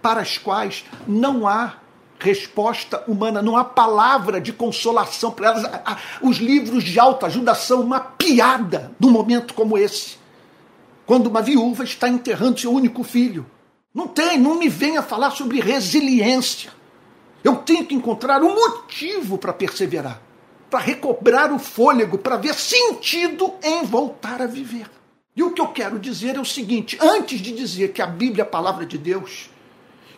para 0.02 0.22
as 0.22 0.38
quais 0.38 0.84
não 1.08 1.48
há 1.48 1.76
resposta 2.20 3.04
humana, 3.08 3.42
não 3.42 3.58
há 3.58 3.64
palavra 3.64 4.40
de 4.40 4.54
consolação 4.54 5.32
para 5.32 5.48
elas. 5.48 5.98
Os 6.22 6.38
livros 6.38 6.84
de 6.84 7.00
autoajuda 7.00 7.54
são 7.56 7.82
uma 7.82 8.00
piada 8.00 8.92
num 9.00 9.10
momento 9.10 9.54
como 9.54 9.78
esse, 9.78 10.18
quando 11.06 11.28
uma 11.28 11.42
viúva 11.42 11.84
está 11.84 12.08
enterrando 12.08 12.60
seu 12.60 12.72
único 12.72 13.04
filho. 13.04 13.46
Não 13.94 14.08
tem, 14.08 14.40
não 14.40 14.58
me 14.58 14.70
venha 14.70 15.02
falar 15.02 15.32
sobre 15.32 15.60
resiliência. 15.60 16.72
Eu 17.44 17.58
tenho 17.58 17.86
que 17.86 17.96
encontrar 17.96 18.42
um 18.44 18.54
motivo 18.54 19.38
para 19.38 19.52
perseverar, 19.52 20.22
para 20.72 20.80
recobrar 20.80 21.54
o 21.54 21.60
fôlego, 21.60 22.18
para 22.18 22.38
ver 22.38 22.56
sentido 22.56 23.54
em 23.62 23.84
voltar 23.84 24.42
a 24.42 24.48
viver. 24.48 24.90
E 25.36 25.44
o 25.44 25.52
que 25.52 25.62
eu 25.62 25.68
quero 25.68 26.00
dizer 26.00 26.38
é 26.38 26.40
o 26.40 26.46
seguinte: 26.46 26.98
antes 27.00 27.42
de 27.42 27.52
dizer 27.52 27.92
que 27.92 28.02
a 28.02 28.08
Bíblia 28.08 28.44
é 28.44 28.48
a 28.48 28.50
palavra 28.50 28.86
de 28.86 28.98
Deus, 28.98 29.50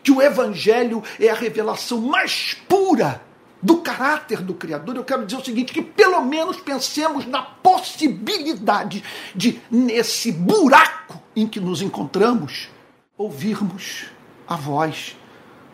que 0.03 0.12
o 0.12 0.22
Evangelho 0.22 1.03
é 1.19 1.29
a 1.29 1.36
revelação 1.36 2.00
mais 2.00 2.53
pura 2.69 3.22
do 3.62 3.77
caráter 3.77 4.41
do 4.41 4.53
Criador, 4.53 4.98
eu 4.98 5.03
quero 5.03 5.25
dizer 5.25 5.41
o 5.41 5.45
seguinte: 5.45 5.74
que 5.74 5.81
pelo 5.81 6.22
menos 6.22 6.57
pensemos 6.57 7.25
na 7.25 7.41
possibilidade 7.41 9.03
de, 9.33 9.60
nesse 9.72 10.31
buraco 10.31 11.22
em 11.36 11.48
que 11.48 11.60
nos 11.60 11.81
encontramos, 11.81 12.69
ouvirmos 13.17 14.05
a 14.48 14.55
voz 14.55 15.17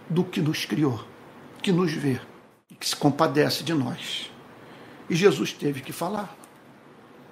do 0.10 0.24
que 0.24 0.40
nos 0.40 0.66
criou, 0.66 1.04
que 1.62 1.72
nos 1.72 1.92
vê 1.92 2.20
e 2.70 2.76
que 2.76 2.88
se 2.88 2.96
compadece 2.96 3.64
de 3.64 3.74
nós. 3.74 4.29
E 5.10 5.16
Jesus 5.16 5.54
teve 5.54 5.82
que 5.82 5.92
falar. 5.92 6.36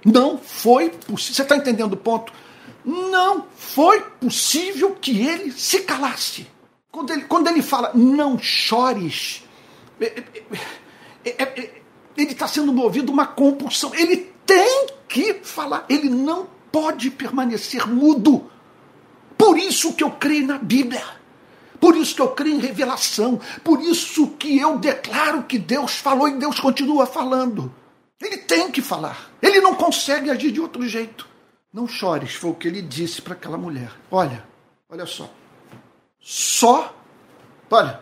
Não 0.04 0.38
foi 0.38 0.90
possível. 0.90 1.36
Você 1.36 1.42
está 1.42 1.56
entendendo 1.56 1.94
o 1.94 1.98
ponto? 1.98 2.34
Não 2.84 3.46
foi 3.56 4.02
possível 4.02 4.96
que 4.96 5.22
ele 5.22 5.52
se 5.52 5.82
calasse. 5.82 6.48
Quando 6.92 7.12
ele, 7.12 7.24
quando 7.24 7.48
ele 7.48 7.62
fala, 7.62 7.92
não 7.94 8.40
chores, 8.40 9.44
é, 10.00 10.24
é, 11.26 11.44
é, 11.44 11.82
ele 12.16 12.32
está 12.32 12.48
sendo 12.48 12.72
movido 12.74 13.12
uma 13.12 13.28
compulsão. 13.28 13.94
Ele 13.94 14.32
tem 14.46 14.88
que 15.08 15.36
falar. 15.44 15.86
Ele 15.90 16.10
não 16.10 16.48
pode 16.72 17.12
permanecer 17.12 17.88
mudo. 17.88 18.50
Por 19.38 19.58
isso 19.58 19.94
que 19.94 20.04
eu 20.04 20.12
creio 20.12 20.48
na 20.48 20.58
Bíblia. 20.58 21.17
Por 21.80 21.96
isso 21.96 22.16
que 22.16 22.22
eu 22.22 22.30
creio 22.30 22.56
em 22.56 22.60
revelação. 22.60 23.40
Por 23.64 23.82
isso 23.82 24.28
que 24.32 24.60
eu 24.60 24.78
declaro 24.78 25.44
que 25.44 25.58
Deus 25.58 25.98
falou 25.98 26.28
e 26.28 26.38
Deus 26.38 26.60
continua 26.60 27.06
falando. 27.06 27.74
Ele 28.22 28.38
tem 28.38 28.72
que 28.72 28.82
falar. 28.82 29.30
Ele 29.42 29.62
não 29.62 29.76
consegue 29.76 30.30
agir 30.30 30.52
de 30.52 30.60
outro 30.60 30.88
jeito. 30.88 31.28
Não 31.72 31.88
chores, 31.88 32.34
foi 32.34 32.52
o 32.52 32.56
que 32.56 32.68
ele 32.68 32.82
disse 32.82 33.22
para 33.22 33.34
aquela 33.34 33.58
mulher. 33.58 33.92
Olha, 34.10 34.44
olha 34.90 35.06
só. 35.06 35.30
Só, 36.20 36.96
olha, 37.70 38.02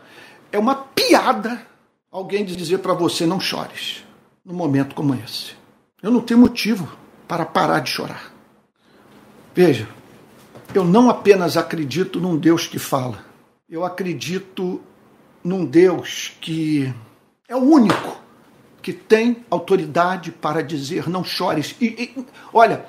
é 0.51 0.57
uma 0.57 0.75
piada 0.75 1.65
alguém 2.11 2.45
dizer 2.45 2.77
para 2.77 2.93
você 2.93 3.25
não 3.25 3.39
chores 3.39 4.05
num 4.43 4.53
momento 4.53 4.95
como 4.95 5.13
esse. 5.15 5.53
Eu 6.01 6.11
não 6.11 6.21
tenho 6.21 6.39
motivo 6.39 6.87
para 7.27 7.45
parar 7.45 7.79
de 7.81 7.89
chorar. 7.89 8.31
Veja, 9.53 9.87
eu 10.73 10.85
não 10.85 11.09
apenas 11.09 11.57
acredito 11.57 12.21
num 12.21 12.37
Deus 12.37 12.67
que 12.67 12.79
fala, 12.79 13.25
eu 13.67 13.83
acredito 13.83 14.79
num 15.43 15.65
Deus 15.65 16.33
que 16.39 16.93
é 17.47 17.55
o 17.55 17.59
único 17.59 18.21
que 18.81 18.93
tem 18.93 19.43
autoridade 19.49 20.31
para 20.31 20.61
dizer 20.61 21.09
não 21.09 21.23
chores. 21.23 21.75
E, 21.81 21.85
e, 21.85 22.25
olha, 22.53 22.85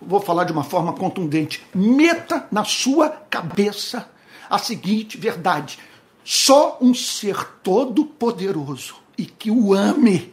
vou 0.00 0.20
falar 0.20 0.44
de 0.44 0.52
uma 0.52 0.64
forma 0.64 0.94
contundente: 0.94 1.66
meta 1.74 2.46
na 2.50 2.64
sua 2.64 3.10
cabeça 3.10 4.10
a 4.48 4.58
seguinte 4.58 5.18
verdade: 5.18 5.78
só 6.24 6.78
um 6.80 6.94
ser 6.94 7.36
todo-poderoso 7.62 8.96
e 9.18 9.26
que 9.26 9.50
o 9.50 9.74
ame, 9.74 10.32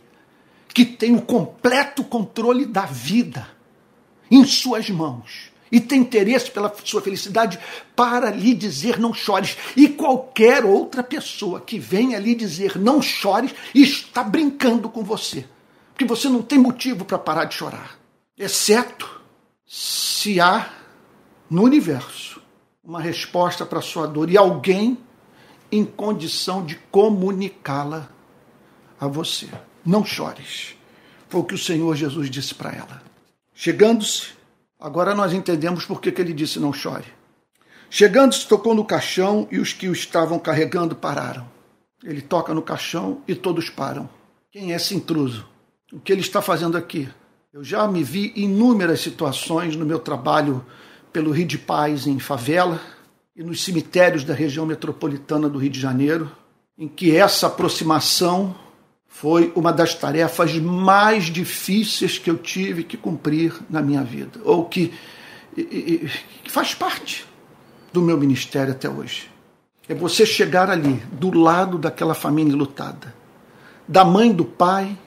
que 0.70 0.86
tem 0.86 1.14
o 1.14 1.22
completo 1.22 2.06
controle 2.06 2.66
da 2.66 2.86
vida 2.86 3.50
em 4.32 4.46
suas 4.46 4.90
mãos 4.90 5.53
e 5.74 5.82
tem 5.82 6.02
interesse 6.02 6.52
pela 6.52 6.72
sua 6.84 7.02
felicidade 7.02 7.58
para 7.96 8.30
lhe 8.30 8.54
dizer 8.54 9.00
não 9.00 9.12
chores. 9.12 9.58
E 9.76 9.90
qualquer 9.90 10.64
outra 10.64 11.02
pessoa 11.02 11.60
que 11.60 11.80
venha 11.80 12.20
lhe 12.20 12.36
dizer 12.36 12.78
não 12.78 13.02
chores 13.02 13.56
está 13.74 14.24
brincando 14.24 14.88
com 14.88 15.04
você. 15.04 15.48
Porque 15.92 16.06
você 16.06 16.30
não 16.30 16.44
tem 16.44 16.60
motivo 16.60 17.04
para 17.04 17.18
parar 17.18 17.46
de 17.46 17.56
chorar. 17.56 17.98
Exceto 18.38 19.20
se 19.66 20.40
há 20.40 20.72
no 21.50 21.64
universo 21.64 22.40
uma 22.84 23.02
resposta 23.02 23.66
para 23.66 23.82
sua 23.82 24.06
dor 24.06 24.30
e 24.30 24.38
alguém 24.38 24.96
em 25.72 25.84
condição 25.84 26.64
de 26.64 26.76
comunicá-la 26.92 28.10
a 29.00 29.08
você. 29.08 29.50
Não 29.84 30.06
chores. 30.06 30.76
Foi 31.28 31.42
o 31.42 31.44
que 31.44 31.56
o 31.56 31.58
Senhor 31.58 31.96
Jesus 31.96 32.30
disse 32.30 32.54
para 32.54 32.72
ela. 32.72 33.02
Chegando-se, 33.56 34.43
Agora 34.84 35.16
nós 35.16 35.32
entendemos 35.32 35.86
por 35.86 36.02
que, 36.02 36.14
ele 36.20 36.34
disse 36.34 36.60
não 36.60 36.74
chore. 36.74 37.06
Chegando-se, 37.90 38.46
tocou 38.46 38.76
no 38.76 38.84
caixão 38.84 39.48
e 39.50 39.58
os 39.58 39.72
que 39.72 39.88
o 39.88 39.94
estavam 39.94 40.38
carregando 40.38 40.94
pararam. 40.94 41.50
Ele 42.04 42.22
toca 42.22 42.54
no 42.54 42.62
caixão 42.62 43.22
e 43.26 43.34
todos 43.34 43.70
param. 43.70 44.10
Quem 44.52 44.74
é 44.74 44.76
esse 44.76 44.94
intruso? 44.94 45.48
O 45.94 46.02
que 46.02 46.12
ele 46.12 46.20
está 46.20 46.42
fazendo 46.42 46.78
aqui? 46.78 47.08
Eu 47.54 47.64
já 47.64 47.88
me 47.88 48.04
vi 48.04 48.34
em 48.36 48.44
inúmeras 48.44 49.00
situações 49.00 49.78
no 49.78 49.86
meu 49.86 50.00
trabalho 50.00 50.66
pelo 51.14 51.32
Rio 51.32 51.48
de 51.48 51.58
Paz 51.58 52.06
em 52.06 52.20
favela 52.20 52.82
e 53.34 53.42
nos 53.42 53.64
cemitérios 53.64 54.26
da 54.26 54.34
região 54.34 54.66
metropolitana 54.66 55.48
do 55.48 55.60
Rio 55.60 55.70
de 55.70 55.80
Janeiro, 55.80 56.30
em 56.78 56.90
que 56.90 57.16
essa 57.16 57.48
aproximação 57.48 58.54
foi 59.14 59.54
uma 59.56 59.72
das 59.72 59.94
tarefas 59.94 60.56
mais 60.56 61.26
difíceis 61.26 62.18
que 62.18 62.32
eu 62.32 62.38
tive 62.38 62.84
que 62.84 62.98
cumprir 62.98 63.54
na 63.70 63.80
minha 63.80 64.04
vida, 64.04 64.42
ou 64.44 64.66
que, 64.66 64.92
que 65.56 66.50
faz 66.50 66.74
parte 66.74 67.26
do 67.94 68.02
meu 68.02 68.18
ministério 68.18 68.74
até 68.74 68.90
hoje. 68.90 69.30
É 69.88 69.94
você 69.94 70.26
chegar 70.26 70.68
ali, 70.68 70.96
do 71.12 71.32
lado 71.32 71.78
daquela 71.78 72.16
família 72.16 72.56
lutada, 72.56 73.14
da 73.88 74.04
mãe, 74.04 74.34
do 74.34 74.44
pai, 74.44 74.98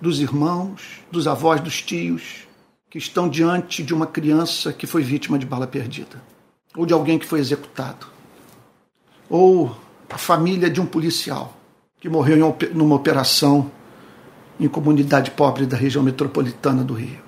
dos 0.00 0.20
irmãos, 0.20 1.02
dos 1.12 1.28
avós, 1.28 1.60
dos 1.60 1.82
tios, 1.82 2.48
que 2.88 2.96
estão 2.96 3.28
diante 3.28 3.82
de 3.82 3.92
uma 3.92 4.06
criança 4.06 4.72
que 4.72 4.86
foi 4.86 5.02
vítima 5.02 5.38
de 5.38 5.44
bala 5.44 5.66
perdida, 5.66 6.20
ou 6.74 6.86
de 6.86 6.94
alguém 6.94 7.18
que 7.18 7.26
foi 7.26 7.40
executado, 7.40 8.06
ou 9.28 9.76
a 10.08 10.16
família 10.16 10.70
de 10.70 10.80
um 10.80 10.86
policial 10.86 11.54
que 12.04 12.08
morreu 12.10 12.36
em 12.36 12.74
numa 12.74 12.96
operação 12.96 13.72
em 14.60 14.68
comunidade 14.68 15.30
pobre 15.30 15.64
da 15.64 15.74
região 15.74 16.04
metropolitana 16.04 16.84
do 16.84 16.92
Rio. 16.92 17.22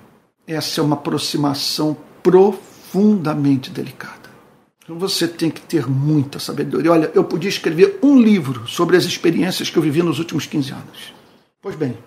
Essa 0.45 0.81
é 0.81 0.83
uma 0.83 0.93
aproximação 0.93 1.97
profundamente 2.21 3.71
delicada. 3.71 4.29
Então 4.83 4.99
você 4.99 5.27
tem 5.27 5.49
que 5.49 5.61
ter 5.61 5.89
muita 5.89 6.37
sabedoria. 6.37 6.91
Olha, 6.91 7.11
eu 7.15 7.23
podia 7.23 7.49
escrever 7.49 7.97
um 8.03 8.21
livro 8.21 8.67
sobre 8.67 8.95
as 8.95 9.05
experiências 9.05 9.67
que 9.67 9.77
eu 9.77 9.81
vivi 9.81 10.03
nos 10.03 10.19
últimos 10.19 10.45
15 10.45 10.71
anos. 10.71 11.13
Pois 11.59 11.75
bem, 11.75 11.97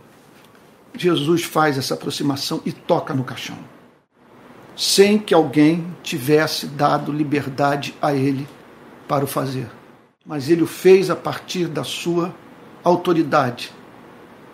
Jesus 0.95 1.43
faz 1.43 1.77
essa 1.77 1.95
aproximação 1.95 2.63
e 2.65 2.71
toca 2.71 3.13
no 3.13 3.25
caixão, 3.25 3.59
sem 4.77 5.19
que 5.19 5.35
alguém 5.35 5.85
tivesse 6.05 6.67
dado 6.69 7.11
liberdade 7.11 7.97
a 8.01 8.15
ele 8.15 8.47
para 9.09 9.25
o 9.25 9.27
fazer. 9.27 9.69
Mas 10.25 10.49
ele 10.49 10.63
o 10.63 10.69
fez 10.69 11.11
a 11.11 11.17
partir 11.17 11.67
da 11.67 11.83
sua 11.83 12.33
autoridade 12.83 13.73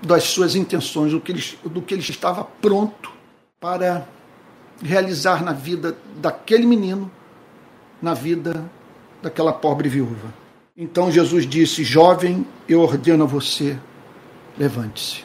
das 0.03 0.25
suas 0.25 0.55
intenções, 0.55 1.13
do 1.13 1.21
que, 1.21 1.33
ele, 1.33 1.45
do 1.65 1.83
que 1.83 1.95
ele 1.95 2.03
estava 2.03 2.45
pronto 2.45 3.11
para 3.61 4.07
realizar 4.83 5.43
na 5.43 5.53
vida 5.53 5.97
daquele 6.17 6.67
menino, 6.67 7.11
na 8.01 8.15
vida 8.15 8.71
daquela 9.23 9.53
pobre 9.53 9.89
viúva. 9.89 10.33
Então 10.77 11.11
Jesus 11.11 11.47
disse: 11.47 11.83
Jovem, 11.83 12.47
eu 12.69 12.83
ordeno 12.83 13.25
a 13.25 13.27
você, 13.27 13.79
levante-se. 14.59 15.25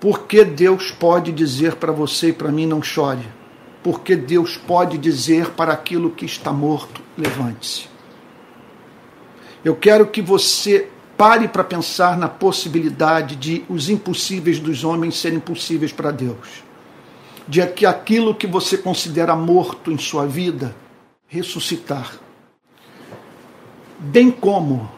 Porque 0.00 0.44
Deus 0.44 0.90
pode 0.90 1.30
dizer 1.30 1.76
para 1.76 1.92
você 1.92 2.30
e 2.30 2.32
para 2.32 2.50
mim 2.50 2.66
não 2.66 2.82
chore? 2.82 3.28
Porque 3.84 4.16
Deus 4.16 4.56
pode 4.56 4.98
dizer 4.98 5.50
para 5.50 5.72
aquilo 5.72 6.10
que 6.10 6.24
está 6.24 6.52
morto, 6.52 7.00
levante-se. 7.16 7.91
Eu 9.64 9.76
quero 9.76 10.06
que 10.06 10.20
você 10.20 10.88
pare 11.16 11.46
para 11.46 11.62
pensar 11.62 12.18
na 12.18 12.28
possibilidade 12.28 13.36
de 13.36 13.64
os 13.68 13.88
impossíveis 13.88 14.58
dos 14.58 14.82
homens 14.82 15.16
serem 15.16 15.38
possíveis 15.38 15.92
para 15.92 16.10
Deus. 16.10 16.64
De 17.46 17.64
que 17.66 17.86
aquilo 17.86 18.34
que 18.34 18.46
você 18.46 18.76
considera 18.76 19.36
morto 19.36 19.92
em 19.92 19.98
sua 19.98 20.26
vida 20.26 20.74
ressuscitar. 21.26 22.18
Bem 23.98 24.30
como 24.30 24.90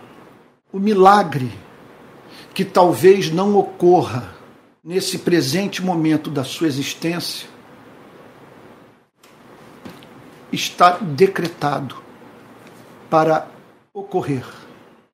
o 0.72 0.78
milagre 0.78 1.52
que 2.54 2.64
talvez 2.64 3.30
não 3.30 3.56
ocorra 3.56 4.34
nesse 4.82 5.18
presente 5.18 5.82
momento 5.82 6.30
da 6.30 6.44
sua 6.44 6.66
existência 6.66 7.48
está 10.52 10.98
decretado 11.00 11.96
para 13.10 13.53
ocorrer, 13.94 14.44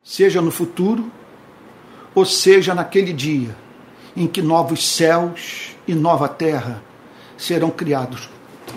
seja 0.03 0.41
no 0.41 0.51
futuro, 0.51 1.13
ou 2.15 2.25
seja 2.25 2.75
naquele 2.75 3.13
dia 3.13 3.55
em 4.17 4.27
que 4.27 4.41
novos 4.41 4.89
céus 4.89 5.77
e 5.87 5.95
nova 5.95 6.27
terra 6.27 6.83
serão 7.37 7.71
criados. 7.71 8.31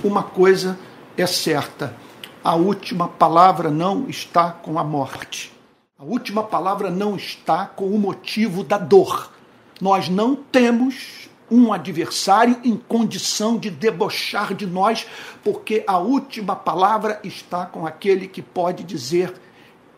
Uma 0.04 0.22
coisa 0.22 0.78
é 1.18 1.26
certa: 1.26 1.96
a 2.44 2.54
última 2.54 3.08
palavra 3.08 3.72
não 3.72 4.10
está 4.10 4.52
com 4.52 4.78
a 4.78 4.84
morte. 4.84 5.54
A 5.98 6.04
última 6.04 6.44
palavra 6.44 6.92
não 6.92 7.16
está 7.16 7.66
com 7.66 7.88
o 7.88 7.98
motivo 7.98 8.62
da 8.62 8.78
dor. 8.78 9.32
Nós 9.80 10.10
não 10.10 10.36
temos 10.36 11.30
um 11.50 11.72
adversário 11.72 12.60
em 12.62 12.76
condição 12.76 13.58
de 13.58 13.70
debochar 13.70 14.54
de 14.54 14.66
nós, 14.66 15.08
porque 15.42 15.82
a 15.88 15.98
última 15.98 16.58
palavra 16.58 17.22
está 17.24 17.66
com 17.66 17.88
aquele 17.88 18.28
que 18.28 18.42
pode 18.42 18.84
dizer: 18.84 19.34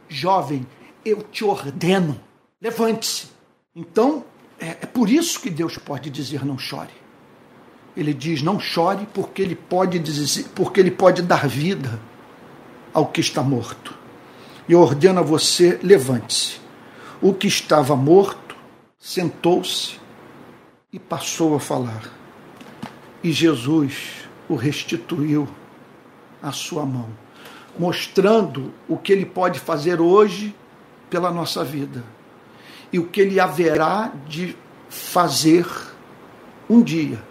jovem, 0.07 0.65
eu 1.03 1.21
te 1.23 1.43
ordeno, 1.43 2.19
levante-se. 2.61 3.27
Então, 3.75 4.25
é, 4.59 4.69
é 4.69 4.85
por 4.85 5.09
isso 5.09 5.39
que 5.39 5.49
Deus 5.49 5.77
pode 5.77 6.09
dizer: 6.09 6.45
não 6.45 6.57
chore. 6.57 6.93
Ele 7.95 8.13
diz: 8.13 8.41
não 8.41 8.59
chore, 8.59 9.07
porque 9.13 9.41
ele 9.41 9.55
pode 9.55 9.99
dizer, 9.99 10.45
porque 10.55 10.79
ele 10.79 10.91
pode 10.91 11.21
dar 11.21 11.47
vida 11.47 11.99
ao 12.93 13.07
que 13.07 13.21
está 13.21 13.43
morto. 13.43 13.93
E 14.67 14.75
ordena 14.75 15.21
você: 15.21 15.79
levante-se. 15.83 16.59
O 17.21 17.33
que 17.33 17.47
estava 17.47 17.95
morto 17.95 18.55
sentou-se 18.97 19.99
e 20.91 20.99
passou 20.99 21.55
a 21.55 21.59
falar. 21.59 22.11
E 23.23 23.31
Jesus 23.31 24.27
o 24.47 24.55
restituiu 24.55 25.47
à 26.41 26.51
sua 26.51 26.85
mão, 26.85 27.09
mostrando 27.77 28.73
o 28.87 28.97
que 28.97 29.11
ele 29.11 29.25
pode 29.25 29.59
fazer 29.59 29.99
hoje 29.99 30.55
pela 31.09 31.31
nossa 31.31 31.63
vida 31.63 32.03
e 32.91 32.99
o 32.99 33.07
que 33.07 33.21
ele 33.21 33.39
haverá 33.39 34.11
de 34.27 34.55
fazer 34.89 35.65
um 36.69 36.81
dia 36.81 37.21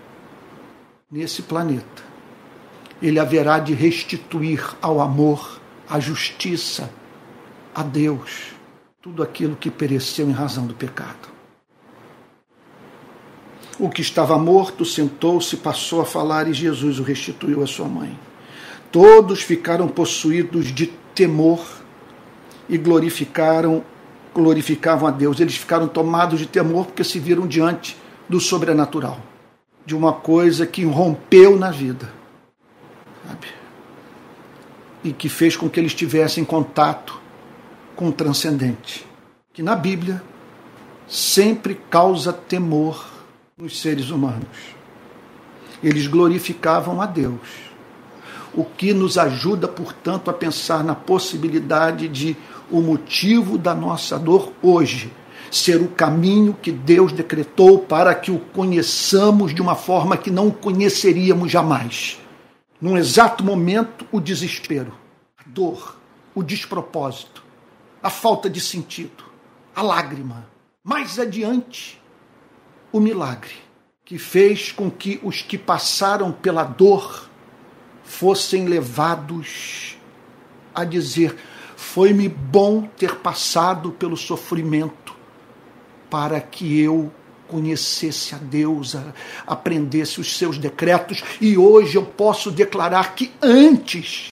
nesse 1.10 1.42
planeta 1.42 2.14
ele 3.06 3.18
haverá 3.18 3.58
de 3.58 3.74
restituir 3.74 4.64
ao 4.80 4.98
amor, 4.98 5.60
à 5.88 6.00
justiça, 6.00 6.90
a 7.74 7.82
Deus, 7.82 8.54
tudo 9.02 9.22
aquilo 9.22 9.56
que 9.56 9.70
pereceu 9.70 10.26
em 10.26 10.32
razão 10.32 10.66
do 10.66 10.74
pecado. 10.74 11.28
O 13.78 13.90
que 13.90 14.00
estava 14.00 14.38
morto 14.38 14.86
sentou-se, 14.86 15.58
passou 15.58 16.00
a 16.00 16.06
falar 16.06 16.48
e 16.48 16.54
Jesus 16.54 16.98
o 16.98 17.02
restituiu 17.02 17.62
à 17.62 17.66
sua 17.66 17.88
mãe. 17.88 18.18
Todos 18.94 19.42
ficaram 19.42 19.88
possuídos 19.88 20.66
de 20.66 20.86
temor 21.14 21.66
e 22.68 22.78
glorificaram 22.78 23.82
glorificavam 24.32 25.08
a 25.08 25.10
Deus. 25.10 25.40
Eles 25.40 25.56
ficaram 25.56 25.88
tomados 25.88 26.38
de 26.38 26.46
temor 26.46 26.86
porque 26.86 27.02
se 27.04 27.18
viram 27.18 27.46
diante 27.46 27.96
do 28.28 28.40
sobrenatural, 28.40 29.20
de 29.84 29.96
uma 29.96 30.12
coisa 30.12 30.66
que 30.66 30.84
rompeu 30.84 31.56
na 31.56 31.70
vida 31.70 32.24
sabe? 33.26 33.48
E 35.02 35.12
que 35.12 35.28
fez 35.28 35.56
com 35.56 35.68
que 35.68 35.80
eles 35.80 35.94
tivessem 35.94 36.44
contato 36.44 37.20
com 37.96 38.08
o 38.08 38.12
transcendente, 38.12 39.06
que 39.52 39.62
na 39.62 39.74
Bíblia 39.74 40.22
sempre 41.08 41.74
causa 41.90 42.32
temor 42.32 43.06
nos 43.56 43.80
seres 43.80 44.10
humanos. 44.10 44.74
Eles 45.82 46.06
glorificavam 46.06 47.00
a 47.00 47.06
Deus, 47.06 47.63
o 48.56 48.64
que 48.64 48.94
nos 48.94 49.18
ajuda, 49.18 49.66
portanto, 49.68 50.30
a 50.30 50.34
pensar 50.34 50.84
na 50.84 50.94
possibilidade 50.94 52.08
de 52.08 52.36
o 52.70 52.80
motivo 52.80 53.58
da 53.58 53.74
nossa 53.74 54.18
dor 54.18 54.52
hoje 54.62 55.12
ser 55.50 55.80
o 55.80 55.88
caminho 55.88 56.56
que 56.60 56.72
Deus 56.72 57.12
decretou 57.12 57.78
para 57.78 58.14
que 58.14 58.30
o 58.30 58.38
conheçamos 58.38 59.54
de 59.54 59.62
uma 59.62 59.74
forma 59.74 60.16
que 60.16 60.30
não 60.30 60.48
o 60.48 60.52
conheceríamos 60.52 61.50
jamais 61.50 62.18
num 62.84 62.98
exato 62.98 63.42
momento, 63.42 64.06
o 64.12 64.20
desespero, 64.20 64.92
a 65.38 65.42
dor, 65.46 65.98
o 66.34 66.42
despropósito, 66.42 67.42
a 68.02 68.10
falta 68.10 68.50
de 68.50 68.60
sentido, 68.60 69.24
a 69.74 69.80
lágrima. 69.80 70.46
Mais 70.82 71.18
adiante, 71.18 71.98
o 72.92 73.00
milagre, 73.00 73.54
que 74.04 74.18
fez 74.18 74.70
com 74.70 74.90
que 74.90 75.18
os 75.22 75.40
que 75.40 75.56
passaram 75.56 76.30
pela 76.30 76.62
dor 76.62 77.30
fossem 78.04 78.66
levados 78.66 79.96
a 80.74 80.84
dizer: 80.84 81.34
Foi-me 81.76 82.28
bom 82.28 82.82
ter 82.96 83.16
passado 83.16 83.90
pelo 83.90 84.16
sofrimento 84.16 85.14
para 86.08 86.40
que 86.40 86.78
eu 86.78 87.10
conhecesse 87.48 88.34
a 88.34 88.38
Deus, 88.38 88.96
aprendesse 89.46 90.20
os 90.20 90.36
seus 90.36 90.58
decretos, 90.58 91.22
e 91.40 91.58
hoje 91.58 91.96
eu 91.96 92.04
posso 92.04 92.50
declarar 92.50 93.14
que 93.14 93.32
antes 93.42 94.28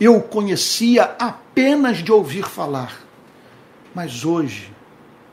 eu 0.00 0.20
conhecia 0.20 1.04
apenas 1.18 1.98
de 1.98 2.12
ouvir 2.12 2.44
falar, 2.44 3.00
mas 3.94 4.24
hoje 4.24 4.70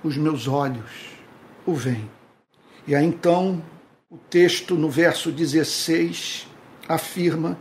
os 0.03 0.15
meus 0.17 0.47
olhos 0.47 0.91
o 1.65 1.73
veem. 1.73 2.09
E 2.87 2.95
aí 2.95 3.05
então 3.05 3.63
o 4.09 4.17
texto 4.17 4.75
no 4.75 4.89
verso 4.89 5.31
16 5.31 6.47
afirma 6.87 7.57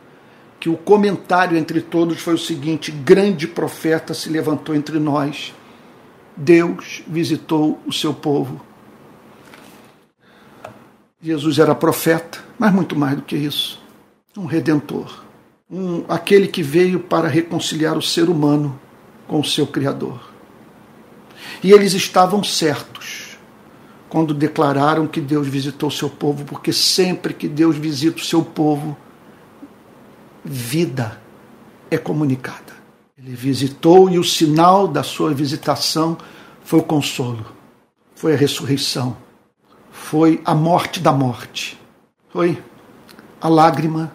que 0.59 0.69
o 0.69 0.77
comentário 0.77 1.57
entre 1.57 1.81
todos 1.81 2.21
foi 2.21 2.35
o 2.35 2.39
seguinte: 2.39 2.91
grande 2.91 3.47
profeta 3.47 4.15
se 4.15 4.29
levantou 4.29 4.75
entre 4.75 4.99
nós. 4.99 5.55
Deus 6.37 7.03
visitou 7.07 7.79
o 7.87 7.93
seu 7.93 8.15
povo 8.15 8.61
Jesus 11.23 11.61
era 11.61 11.73
profeta, 11.73 12.41
mas 12.59 12.75
muito 12.75 12.97
mais 12.97 13.15
do 13.15 13.23
que 13.23 13.37
isso, 13.37 13.81
um 14.37 14.45
redentor, 14.45 15.25
um, 15.71 16.05
aquele 16.09 16.49
que 16.49 16.65
veio 16.65 16.99
para 16.99 17.29
reconciliar 17.29 17.97
o 17.97 18.03
ser 18.03 18.29
humano 18.29 18.77
com 19.29 19.39
o 19.39 19.45
seu 19.45 19.65
Criador. 19.65 20.33
E 21.63 21.71
eles 21.71 21.95
estavam 21.95 22.43
certos 22.43 23.39
quando 24.09 24.35
declararam 24.35 25.07
que 25.07 25.21
Deus 25.21 25.47
visitou 25.47 25.89
o 25.89 25.93
seu 25.93 26.11
povo, 26.11 26.45
porque 26.45 26.73
sempre 26.73 27.33
que 27.33 27.47
Deus 27.47 27.77
visita 27.77 28.17
o 28.17 28.25
seu 28.25 28.43
povo, 28.43 28.97
vida 30.45 31.21
é 31.91 31.99
comunicada. 31.99 32.73
Ele 33.17 33.35
visitou 33.35 34.11
e 34.11 34.19
o 34.19 34.25
sinal 34.25 34.89
da 34.89 35.03
sua 35.03 35.33
visitação 35.33 36.17
foi 36.65 36.81
o 36.81 36.83
consolo, 36.83 37.47
foi 38.15 38.35
a 38.35 38.37
ressurreição 38.37 39.17
foi 39.93 40.41
a 40.45 40.55
morte 40.55 40.99
da 40.99 41.13
morte. 41.13 41.79
Foi 42.31 42.61
a 43.41 43.49
lágrima 43.49 44.11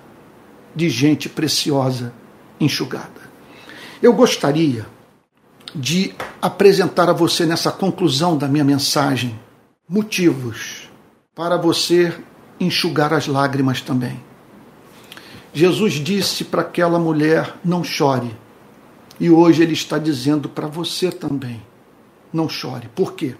de 0.76 0.90
gente 0.90 1.30
preciosa 1.30 2.14
enxugada. 2.60 3.22
Eu 4.02 4.14
gostaria 4.14 4.86
de 5.74 6.14
apresentar 6.42 7.10
a 7.10 7.14
você 7.14 7.46
nessa 7.46 7.72
conclusão 7.72 8.38
da 8.38 8.48
minha 8.48 8.64
mensagem 8.64 9.40
motivos 9.88 10.90
para 11.36 11.58
você 11.58 12.14
enxugar 12.60 13.14
as 13.14 13.28
lágrimas 13.28 13.82
também. 13.82 14.27
Jesus 15.58 15.94
disse 15.94 16.46
para 16.46 16.62
aquela 16.62 17.00
mulher: 17.00 17.56
não 17.66 17.84
chore. 17.84 18.32
E 19.20 19.28
hoje 19.28 19.64
ele 19.64 19.74
está 19.74 19.98
dizendo 19.98 20.48
para 20.48 20.68
você 20.68 21.12
também: 21.12 21.60
não 22.32 22.48
chore. 22.48 22.88
Por 22.90 23.14
quê? 23.14 23.36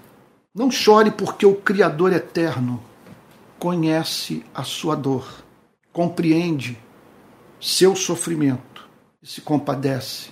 Não 0.52 0.72
chore, 0.72 1.12
porque 1.12 1.46
o 1.46 1.54
Criador 1.54 2.12
eterno 2.12 2.84
conhece 3.60 4.44
a 4.52 4.64
sua 4.64 4.96
dor, 4.96 5.28
compreende 5.94 6.76
seu 7.62 7.96
sofrimento 7.96 8.90
e 9.22 9.28
se 9.28 9.40
compadece 9.40 10.32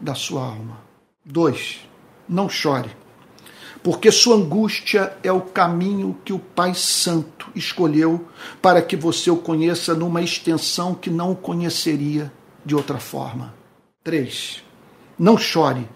da 0.00 0.14
sua 0.14 0.46
alma. 0.46 0.78
2. 1.24 1.80
Não 2.28 2.48
chore, 2.48 2.90
porque 3.84 4.10
sua 4.10 4.34
angústia 4.36 5.16
é 5.22 5.30
o 5.30 5.42
caminho 5.42 6.16
que 6.24 6.32
o 6.32 6.38
Pai 6.38 6.72
Santo 6.74 7.50
escolheu 7.54 8.26
para 8.62 8.80
que 8.80 8.96
você 8.96 9.30
o 9.30 9.36
conheça 9.36 9.92
numa 9.92 10.22
extensão 10.22 10.94
que 10.94 11.10
não 11.10 11.32
o 11.32 11.36
conheceria 11.36 12.32
de 12.64 12.74
outra 12.74 12.98
forma. 12.98 13.52
3. 14.02 14.64
Não 15.18 15.36
chore, 15.36 15.86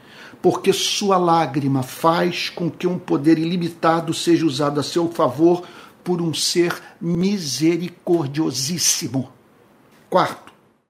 porque 0.43 0.71
sua 0.71 1.17
lágrima 1.17 1.83
faz 1.83 2.51
com 2.51 2.71
que 2.71 2.87
um 2.87 2.99
poder 2.99 3.39
ilimitado 3.39 4.13
seja 4.13 4.45
usado 4.45 4.79
a 4.79 4.83
seu 4.83 5.11
favor 5.11 5.63
por 6.05 6.21
um 6.21 6.35
ser 6.35 6.75
misericordiosíssimo. 7.01 9.33
Quarto, 10.11 10.48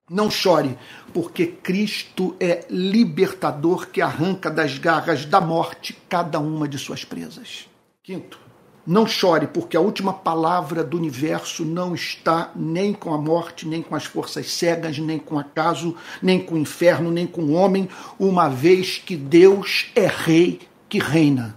não 0.09 0.31
chore, 0.31 0.79
porque 1.13 1.47
Cristo 1.47 2.35
é 2.41 2.65
libertador 2.71 3.89
que 3.89 4.01
arranca 4.01 4.51
das 4.51 4.79
garras 4.79 5.25
da 5.25 5.41
morte 5.41 5.97
cada 6.09 6.39
uma 6.39 6.67
de 6.67 6.79
suas 6.79 7.05
presas. 7.05 7.69
Quinto, 8.03 8.41
não 8.87 9.07
chore, 9.07 9.47
porque 9.47 9.77
a 9.77 9.81
última 9.81 10.15
palavra 10.15 10.83
do 10.83 10.97
universo 10.97 11.63
não 11.63 11.95
está 11.95 12.51
nem 12.57 12.95
com 12.95 13.13
a 13.13 13.19
morte, 13.19 13.69
nem 13.69 13.83
com 13.83 13.95
as 13.95 14.07
forças 14.07 14.51
cegas, 14.51 14.99
nem 14.99 15.19
com 15.19 15.35
o 15.35 15.39
acaso, 15.39 15.95
nem 16.23 16.41
com 16.41 16.55
o 16.55 16.59
inferno, 16.59 17.11
nem 17.11 17.27
com 17.27 17.43
o 17.43 17.53
homem, 17.53 17.87
uma 18.19 18.49
vez 18.49 18.97
que 18.97 19.15
Deus 19.15 19.91
é 19.95 20.07
rei 20.07 20.61
que 20.89 20.99
reina. 20.99 21.55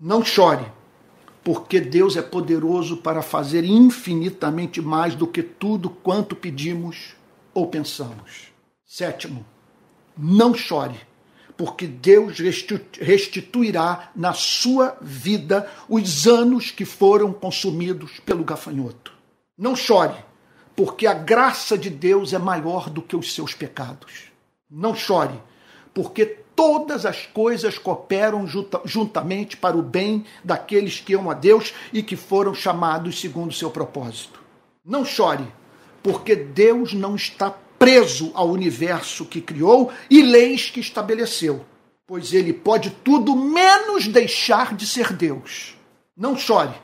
Não 0.00 0.24
chore, 0.24 0.64
porque 1.44 1.80
Deus 1.80 2.16
é 2.16 2.22
poderoso 2.22 2.96
para 2.96 3.20
fazer 3.20 3.62
infinitamente 3.62 4.80
mais 4.80 5.14
do 5.14 5.26
que 5.26 5.42
tudo 5.42 5.90
quanto 5.90 6.34
pedimos 6.34 7.19
ou 7.54 7.66
pensamos. 7.66 8.52
Sétimo, 8.84 9.44
não 10.16 10.54
chore, 10.54 11.00
porque 11.56 11.86
Deus 11.86 12.38
restituirá 12.98 14.10
na 14.16 14.32
sua 14.32 14.96
vida 15.00 15.70
os 15.88 16.26
anos 16.26 16.70
que 16.70 16.84
foram 16.84 17.32
consumidos 17.32 18.18
pelo 18.20 18.44
gafanhoto. 18.44 19.12
Não 19.56 19.76
chore, 19.76 20.16
porque 20.74 21.06
a 21.06 21.14
graça 21.14 21.76
de 21.76 21.90
Deus 21.90 22.32
é 22.32 22.38
maior 22.38 22.88
do 22.88 23.02
que 23.02 23.14
os 23.14 23.34
seus 23.34 23.54
pecados. 23.54 24.30
Não 24.70 24.94
chore, 24.94 25.38
porque 25.92 26.24
todas 26.56 27.06
as 27.06 27.26
coisas 27.26 27.78
cooperam 27.78 28.46
juntamente 28.84 29.56
para 29.56 29.76
o 29.76 29.82
bem 29.82 30.24
daqueles 30.44 31.00
que 31.00 31.14
amam 31.14 31.30
a 31.30 31.34
Deus 31.34 31.72
e 31.92 32.02
que 32.02 32.16
foram 32.16 32.54
chamados 32.54 33.20
segundo 33.20 33.50
o 33.50 33.54
seu 33.54 33.70
propósito. 33.70 34.40
Não 34.84 35.04
chore, 35.04 35.46
porque 36.02 36.34
Deus 36.34 36.92
não 36.92 37.14
está 37.14 37.50
preso 37.78 38.30
ao 38.34 38.50
universo 38.50 39.24
que 39.24 39.40
criou 39.40 39.90
e 40.10 40.22
leis 40.22 40.68
que 40.70 40.80
estabeleceu, 40.80 41.64
pois 42.06 42.32
ele 42.32 42.52
pode 42.52 42.90
tudo 42.90 43.34
menos 43.34 44.06
deixar 44.06 44.74
de 44.74 44.86
ser 44.86 45.12
Deus. 45.12 45.76
Não 46.16 46.36
chore, 46.36 46.74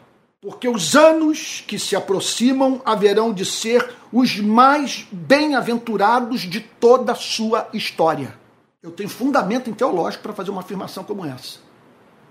porque 0.40 0.68
os 0.68 0.96
anos 0.96 1.62
que 1.66 1.78
se 1.78 1.94
aproximam 1.94 2.80
haverão 2.84 3.32
de 3.32 3.44
ser 3.44 3.94
os 4.12 4.38
mais 4.38 5.06
bem-aventurados 5.10 6.42
de 6.42 6.60
toda 6.60 7.12
a 7.12 7.16
sua 7.16 7.68
história. 7.74 8.34
Eu 8.82 8.90
tenho 8.90 9.08
fundamento 9.08 9.70
teológico 9.74 10.22
para 10.22 10.32
fazer 10.32 10.50
uma 10.50 10.60
afirmação 10.60 11.04
como 11.04 11.26
essa. 11.26 11.58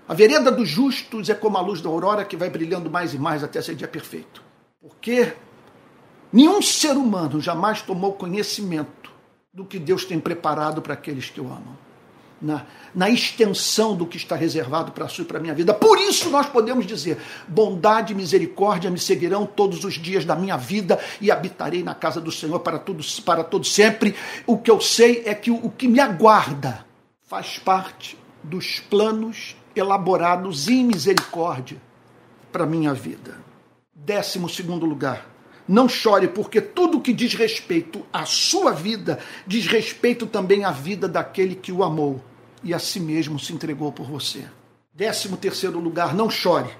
A 0.08 0.14
vereda 0.14 0.50
dos 0.50 0.68
justos 0.68 1.28
é 1.28 1.34
como 1.34 1.58
a 1.58 1.60
luz 1.60 1.80
da 1.80 1.88
aurora 1.88 2.24
que 2.24 2.36
vai 2.36 2.48
brilhando 2.48 2.90
mais 2.90 3.12
e 3.12 3.18
mais 3.18 3.44
até 3.44 3.60
ser 3.60 3.74
dia 3.74 3.88
perfeito. 3.88 4.42
Porque 4.80 5.34
nenhum 6.32 6.60
ser 6.62 6.96
humano 6.96 7.40
jamais 7.40 7.82
tomou 7.82 8.12
conhecimento 8.12 9.10
do 9.52 9.64
que 9.64 9.78
Deus 9.78 10.04
tem 10.04 10.20
preparado 10.20 10.82
para 10.82 10.94
aqueles 10.94 11.30
que 11.30 11.40
o 11.40 11.46
amam 11.46 11.86
na, 12.40 12.66
na 12.94 13.08
extensão 13.08 13.96
do 13.96 14.06
que 14.06 14.16
está 14.16 14.36
reservado 14.36 14.92
para 14.92 15.06
a 15.06 15.08
sua 15.08 15.22
e 15.22 15.26
para 15.26 15.38
a 15.38 15.40
minha 15.40 15.54
vida. 15.54 15.72
Por 15.72 15.98
isso 15.98 16.30
nós 16.30 16.46
podemos 16.46 16.86
dizer: 16.86 17.18
bondade 17.48 18.12
e 18.12 18.16
misericórdia 18.16 18.90
me 18.90 18.98
seguirão 18.98 19.46
todos 19.46 19.84
os 19.84 19.94
dias 19.94 20.24
da 20.24 20.36
minha 20.36 20.56
vida 20.56 20.98
e 21.20 21.30
habitarei 21.30 21.82
na 21.82 21.94
casa 21.94 22.20
do 22.20 22.30
Senhor 22.30 22.60
para 22.60 22.78
tudo, 22.78 23.04
para 23.24 23.42
todo 23.42 23.64
sempre. 23.64 24.14
O 24.46 24.58
que 24.58 24.70
eu 24.70 24.80
sei 24.80 25.22
é 25.26 25.34
que 25.34 25.50
o, 25.50 25.66
o 25.66 25.70
que 25.70 25.88
me 25.88 26.00
aguarda 26.00 26.84
faz 27.24 27.58
parte 27.58 28.16
dos 28.42 28.80
planos 28.80 29.56
elaborados 29.74 30.68
em 30.68 30.84
misericórdia 30.84 31.80
para 32.52 32.64
a 32.64 32.66
minha 32.66 32.94
vida. 32.94 33.38
Décimo 33.94 34.48
segundo 34.48 34.86
lugar. 34.86 35.35
Não 35.68 35.88
chore, 35.88 36.28
porque 36.28 36.60
tudo 36.60 37.00
que 37.00 37.12
diz 37.12 37.34
respeito 37.34 38.04
à 38.12 38.24
sua 38.24 38.72
vida 38.72 39.18
diz 39.46 39.66
respeito 39.66 40.26
também 40.26 40.64
à 40.64 40.70
vida 40.70 41.08
daquele 41.08 41.54
que 41.54 41.72
o 41.72 41.82
amou 41.82 42.22
e 42.62 42.72
a 42.72 42.78
si 42.78 43.00
mesmo 43.00 43.38
se 43.38 43.52
entregou 43.52 43.90
por 43.92 44.06
você. 44.06 44.44
Décimo 44.94 45.36
terceiro 45.36 45.78
lugar, 45.78 46.14
não 46.14 46.30
chore, 46.30 46.70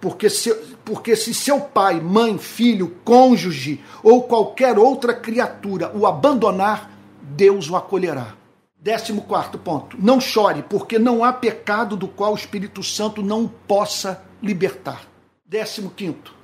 porque 0.00 0.30
se, 0.30 0.54
porque 0.84 1.14
se 1.14 1.34
seu 1.34 1.60
pai, 1.60 2.00
mãe, 2.00 2.38
filho, 2.38 2.96
cônjuge 3.04 3.80
ou 4.02 4.22
qualquer 4.22 4.78
outra 4.78 5.12
criatura 5.12 5.90
o 5.94 6.06
abandonar, 6.06 6.90
Deus 7.20 7.68
o 7.68 7.76
acolherá. 7.76 8.34
Décimo 8.78 9.22
quarto 9.22 9.58
ponto, 9.58 9.98
não 10.00 10.18
chore, 10.18 10.62
porque 10.62 10.98
não 10.98 11.22
há 11.22 11.34
pecado 11.34 11.96
do 11.96 12.08
qual 12.08 12.32
o 12.32 12.36
Espírito 12.36 12.82
Santo 12.82 13.22
não 13.22 13.46
possa 13.46 14.24
libertar. 14.42 15.02
Décimo 15.44 15.90
quinto, 15.90 16.34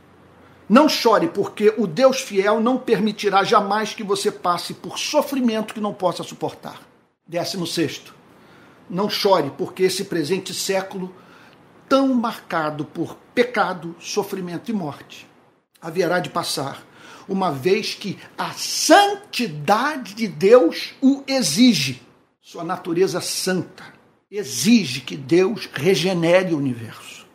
não 0.69 0.89
chore, 0.89 1.29
porque 1.29 1.73
o 1.79 1.87
Deus 1.87 2.21
fiel 2.21 2.61
não 2.61 2.77
permitirá 2.77 3.45
jamais 3.45 3.95
que 3.95 4.03
você 4.03 4.33
passe 4.33 4.75
por 4.75 4.99
sofrimento 4.99 5.73
que 5.73 5.81
não 5.81 5.95
possa 5.95 6.25
suportar. 6.25 6.81
Décimo 7.27 7.67
sexto, 7.67 8.15
não 8.91 9.09
chore, 9.09 9.53
porque 9.57 9.85
esse 9.85 10.05
presente 10.05 10.53
século, 10.53 11.15
tão 11.89 12.15
marcado 12.15 12.85
por 12.85 13.17
pecado, 13.35 13.95
sofrimento 14.01 14.71
e 14.71 14.75
morte, 14.75 15.27
haverá 15.81 16.19
de 16.19 16.31
passar, 16.31 16.85
uma 17.29 17.51
vez 17.53 17.95
que 17.95 18.19
a 18.37 18.53
santidade 18.53 20.15
de 20.15 20.27
Deus 20.27 20.95
o 21.01 21.23
exige. 21.27 22.03
Sua 22.41 22.65
natureza 22.65 23.21
santa 23.21 23.85
exige 24.31 25.01
que 25.01 25.17
Deus 25.17 25.69
regenere 25.73 26.55
o 26.55 26.59
universo. 26.59 27.27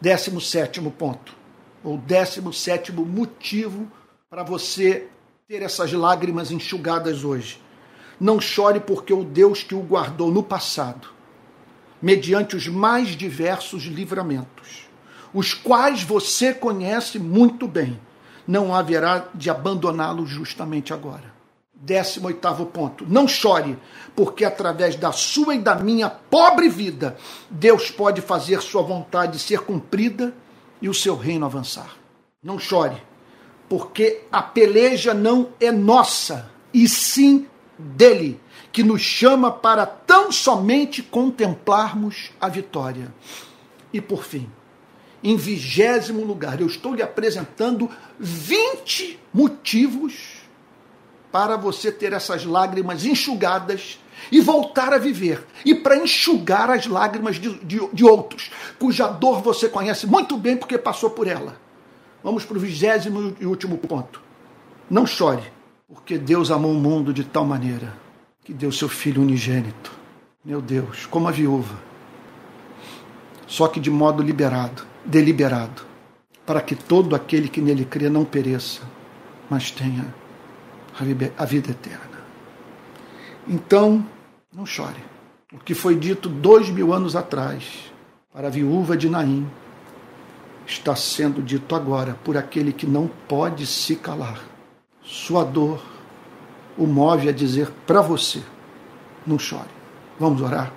Décimo 0.00 0.40
sétimo 0.40 0.90
ponto, 0.90 1.34
ou 1.84 1.96
décimo 1.98 2.52
sétimo 2.52 3.04
motivo 3.04 3.86
para 4.28 4.42
você 4.42 5.06
ter 5.46 5.62
essas 5.62 5.92
lágrimas 5.92 6.50
enxugadas 6.50 7.22
hoje 7.22 7.62
não 8.20 8.40
chore 8.40 8.80
porque 8.80 9.12
o 9.12 9.24
Deus 9.24 9.62
que 9.62 9.74
o 9.74 9.80
guardou 9.80 10.30
no 10.30 10.42
passado, 10.42 11.08
mediante 12.00 12.56
os 12.56 12.66
mais 12.68 13.08
diversos 13.08 13.84
livramentos, 13.84 14.88
os 15.32 15.52
quais 15.52 16.02
você 16.02 16.54
conhece 16.54 17.18
muito 17.18 17.66
bem, 17.66 17.98
não 18.46 18.74
haverá 18.74 19.26
de 19.34 19.50
abandoná-lo 19.50 20.26
justamente 20.26 20.92
agora. 20.92 21.34
18 21.74 22.66
ponto. 22.66 23.04
Não 23.06 23.28
chore, 23.28 23.76
porque 24.16 24.44
através 24.44 24.96
da 24.96 25.12
sua 25.12 25.54
e 25.54 25.58
da 25.58 25.74
minha 25.74 26.08
pobre 26.08 26.68
vida, 26.68 27.16
Deus 27.50 27.90
pode 27.90 28.22
fazer 28.22 28.62
sua 28.62 28.82
vontade 28.82 29.38
ser 29.38 29.60
cumprida 29.60 30.32
e 30.84 30.88
o 30.88 30.92
seu 30.92 31.16
reino 31.16 31.46
avançar. 31.46 31.96
Não 32.42 32.58
chore, 32.58 33.02
porque 33.70 34.20
a 34.30 34.42
peleja 34.42 35.14
não 35.14 35.48
é 35.58 35.72
nossa, 35.72 36.50
e 36.74 36.86
sim 36.86 37.46
dele, 37.78 38.38
que 38.70 38.82
nos 38.82 39.00
chama 39.00 39.50
para 39.50 39.86
tão 39.86 40.30
somente 40.30 41.02
contemplarmos 41.02 42.32
a 42.38 42.50
vitória. 42.50 43.14
E 43.94 43.98
por 43.98 44.24
fim, 44.24 44.46
em 45.22 45.36
vigésimo 45.36 46.22
lugar, 46.22 46.60
eu 46.60 46.66
estou 46.66 46.94
lhe 46.94 47.02
apresentando 47.02 47.88
20 48.20 49.18
motivos 49.32 50.42
para 51.32 51.56
você 51.56 51.90
ter 51.90 52.12
essas 52.12 52.44
lágrimas 52.44 53.06
enxugadas 53.06 53.98
e 54.30 54.40
voltar 54.40 54.92
a 54.92 54.98
viver. 54.98 55.46
E 55.64 55.74
para 55.74 55.96
enxugar 55.96 56.70
as 56.70 56.86
lágrimas 56.86 57.36
de, 57.36 57.54
de, 57.58 57.80
de, 57.92 58.04
outros, 58.04 58.50
cuja 58.78 59.06
dor 59.06 59.42
você 59.42 59.68
conhece 59.68 60.06
muito 60.06 60.36
bem 60.36 60.56
porque 60.56 60.78
passou 60.78 61.10
por 61.10 61.26
ela. 61.26 61.56
Vamos 62.22 62.44
para 62.44 62.56
o 62.56 62.60
vigésimo 62.60 63.34
e 63.40 63.46
último 63.46 63.78
ponto. 63.78 64.20
Não 64.90 65.06
chore 65.06 65.52
porque 65.88 66.18
Deus 66.18 66.50
amou 66.50 66.72
o 66.72 66.80
mundo 66.80 67.12
de 67.12 67.24
tal 67.24 67.44
maneira 67.44 67.96
que 68.42 68.52
deu 68.52 68.72
seu 68.72 68.88
filho 68.88 69.22
unigênito. 69.22 69.92
Meu 70.44 70.60
Deus, 70.60 71.06
como 71.06 71.28
a 71.28 71.30
viúva. 71.30 71.74
Só 73.46 73.68
que 73.68 73.80
de 73.80 73.90
modo 73.90 74.22
liberado, 74.22 74.84
deliberado, 75.04 75.82
para 76.44 76.60
que 76.60 76.74
todo 76.74 77.14
aquele 77.14 77.48
que 77.48 77.60
nele 77.60 77.84
crê 77.84 78.08
não 78.08 78.24
pereça, 78.24 78.82
mas 79.48 79.70
tenha 79.70 80.14
a 81.36 81.44
vida 81.44 81.70
eterna. 81.70 82.14
Então, 83.46 84.04
não 84.54 84.64
chore. 84.64 85.02
O 85.52 85.58
que 85.58 85.74
foi 85.74 85.96
dito 85.96 86.28
dois 86.28 86.70
mil 86.70 86.92
anos 86.92 87.16
atrás 87.16 87.92
para 88.32 88.46
a 88.46 88.50
viúva 88.50 88.96
de 88.96 89.10
Naim 89.10 89.46
está 90.64 90.94
sendo 90.94 91.42
dito 91.42 91.74
agora 91.74 92.16
por 92.24 92.36
aquele 92.36 92.72
que 92.72 92.86
não 92.86 93.08
pode 93.28 93.66
se 93.66 93.96
calar 93.96 94.40
sua 95.02 95.44
dor 95.44 95.82
o 96.78 96.86
move 96.86 97.28
a 97.28 97.32
dizer 97.32 97.70
para 97.86 98.00
você: 98.00 98.42
não 99.26 99.38
chore. 99.38 99.68
Vamos 100.18 100.40
orar. 100.40 100.72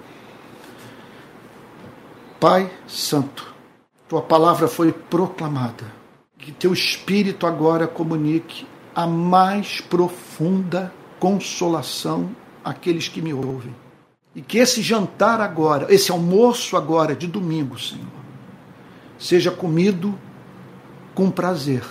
Pai 2.39 2.71
Santo, 2.87 3.53
tua 4.07 4.21
palavra 4.21 4.67
foi 4.67 4.91
proclamada. 4.91 5.85
Que 6.37 6.51
teu 6.51 6.71
espírito 6.71 7.45
agora 7.45 7.87
comunique 7.87 8.67
a 8.95 9.05
mais 9.05 9.81
profunda 9.81 10.93
consolação 11.19 12.29
àqueles 12.69 13.07
que 13.07 13.21
me 13.21 13.33
ouvem. 13.33 13.75
E 14.35 14.41
que 14.41 14.57
esse 14.57 14.81
jantar 14.81 15.41
agora, 15.41 15.91
esse 15.93 16.11
almoço 16.11 16.77
agora 16.77 17.15
de 17.15 17.27
domingo, 17.27 17.79
Senhor, 17.79 18.05
seja 19.17 19.49
comido 19.49 20.17
com 21.15 21.31
prazer 21.31 21.83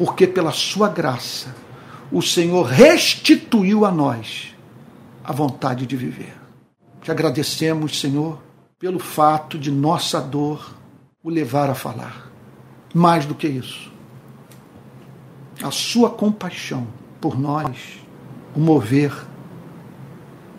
porque 0.00 0.26
pela 0.26 0.50
sua 0.50 0.88
graça 0.88 1.54
o 2.10 2.22
Senhor 2.22 2.62
restituiu 2.62 3.84
a 3.84 3.90
nós 3.90 4.54
a 5.22 5.30
vontade 5.30 5.84
de 5.84 5.94
viver. 5.94 6.34
Te 7.02 7.10
agradecemos, 7.10 8.00
Senhor, 8.00 8.40
pelo 8.78 8.98
fato 8.98 9.58
de 9.58 9.70
nossa 9.70 10.18
dor 10.18 10.74
o 11.22 11.28
levar 11.28 11.68
a 11.68 11.74
falar. 11.74 12.30
Mais 12.94 13.26
do 13.26 13.34
que 13.34 13.46
isso, 13.46 13.92
a 15.62 15.70
sua 15.70 16.08
compaixão 16.08 16.86
por 17.20 17.38
nós 17.38 18.00
o 18.56 18.58
mover 18.58 19.12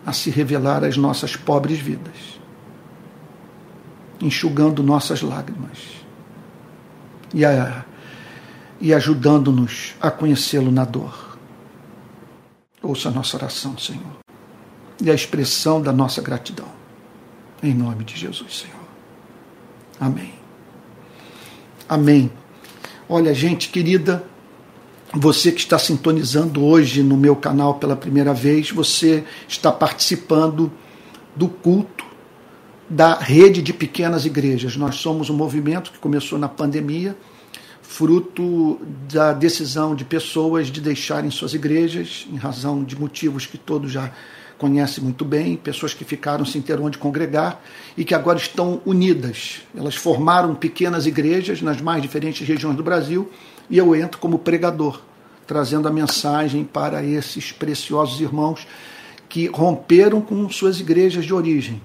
a 0.04 0.12
se 0.12 0.30
revelar 0.30 0.84
às 0.84 0.96
nossas 0.96 1.36
pobres 1.36 1.78
vidas, 1.78 2.40
enxugando 4.20 4.82
nossas 4.82 5.22
lágrimas 5.22 5.78
e 7.34 7.44
e 8.80 8.92
ajudando-nos 8.92 9.94
a 10.00 10.10
conhecê-lo 10.10 10.72
na 10.72 10.84
dor. 10.84 11.38
Ouça 12.82 13.08
a 13.08 13.12
nossa 13.12 13.36
oração, 13.36 13.78
Senhor. 13.78 14.22
e 15.00 15.10
a 15.10 15.14
expressão 15.14 15.82
da 15.82 15.92
nossa 15.92 16.22
gratidão. 16.22 16.68
Em 17.62 17.74
nome 17.74 18.04
de 18.04 18.16
Jesus, 18.16 18.60
Senhor. 18.60 18.86
Amém. 20.00 20.32
Amém. 21.88 22.32
Olha, 23.08 23.34
gente 23.34 23.68
querida, 23.68 24.24
você 25.14 25.52
que 25.52 25.60
está 25.60 25.78
sintonizando 25.78 26.64
hoje 26.64 27.02
no 27.02 27.16
meu 27.16 27.36
canal 27.36 27.74
pela 27.74 27.94
primeira 27.94 28.32
vez, 28.32 28.70
você 28.70 29.24
está 29.46 29.70
participando 29.70 30.72
do 31.36 31.48
culto 31.48 32.04
da 32.88 33.18
rede 33.18 33.62
de 33.62 33.72
pequenas 33.72 34.24
igrejas. 34.24 34.76
Nós 34.76 34.96
somos 34.96 35.28
um 35.28 35.34
movimento 35.34 35.92
que 35.92 35.98
começou 35.98 36.38
na 36.38 36.48
pandemia, 36.48 37.16
fruto 37.82 38.80
da 39.10 39.32
decisão 39.32 39.94
de 39.94 40.04
pessoas 40.04 40.68
de 40.68 40.80
deixarem 40.80 41.30
suas 41.30 41.52
igrejas, 41.52 42.26
em 42.32 42.36
razão 42.36 42.82
de 42.82 42.98
motivos 42.98 43.44
que 43.44 43.58
todos 43.58 43.92
já 43.92 44.10
conhece 44.56 45.00
muito 45.00 45.24
bem, 45.24 45.56
pessoas 45.56 45.92
que 45.92 46.04
ficaram 46.04 46.44
sem 46.44 46.62
ter 46.62 46.78
onde 46.80 46.96
congregar 46.96 47.60
e 47.96 48.04
que 48.04 48.14
agora 48.14 48.38
estão 48.38 48.80
unidas. 48.86 49.62
Elas 49.76 49.94
formaram 49.94 50.54
pequenas 50.54 51.04
igrejas 51.04 51.60
nas 51.60 51.80
mais 51.80 52.00
diferentes 52.00 52.46
regiões 52.46 52.76
do 52.76 52.82
Brasil 52.82 53.30
e 53.72 53.78
eu 53.78 53.96
entro 53.96 54.20
como 54.20 54.38
pregador, 54.38 55.00
trazendo 55.46 55.88
a 55.88 55.90
mensagem 55.90 56.62
para 56.62 57.02
esses 57.02 57.52
preciosos 57.52 58.20
irmãos 58.20 58.66
que 59.30 59.46
romperam 59.46 60.20
com 60.20 60.46
suas 60.50 60.78
igrejas 60.78 61.24
de 61.24 61.32
origem, 61.32 61.80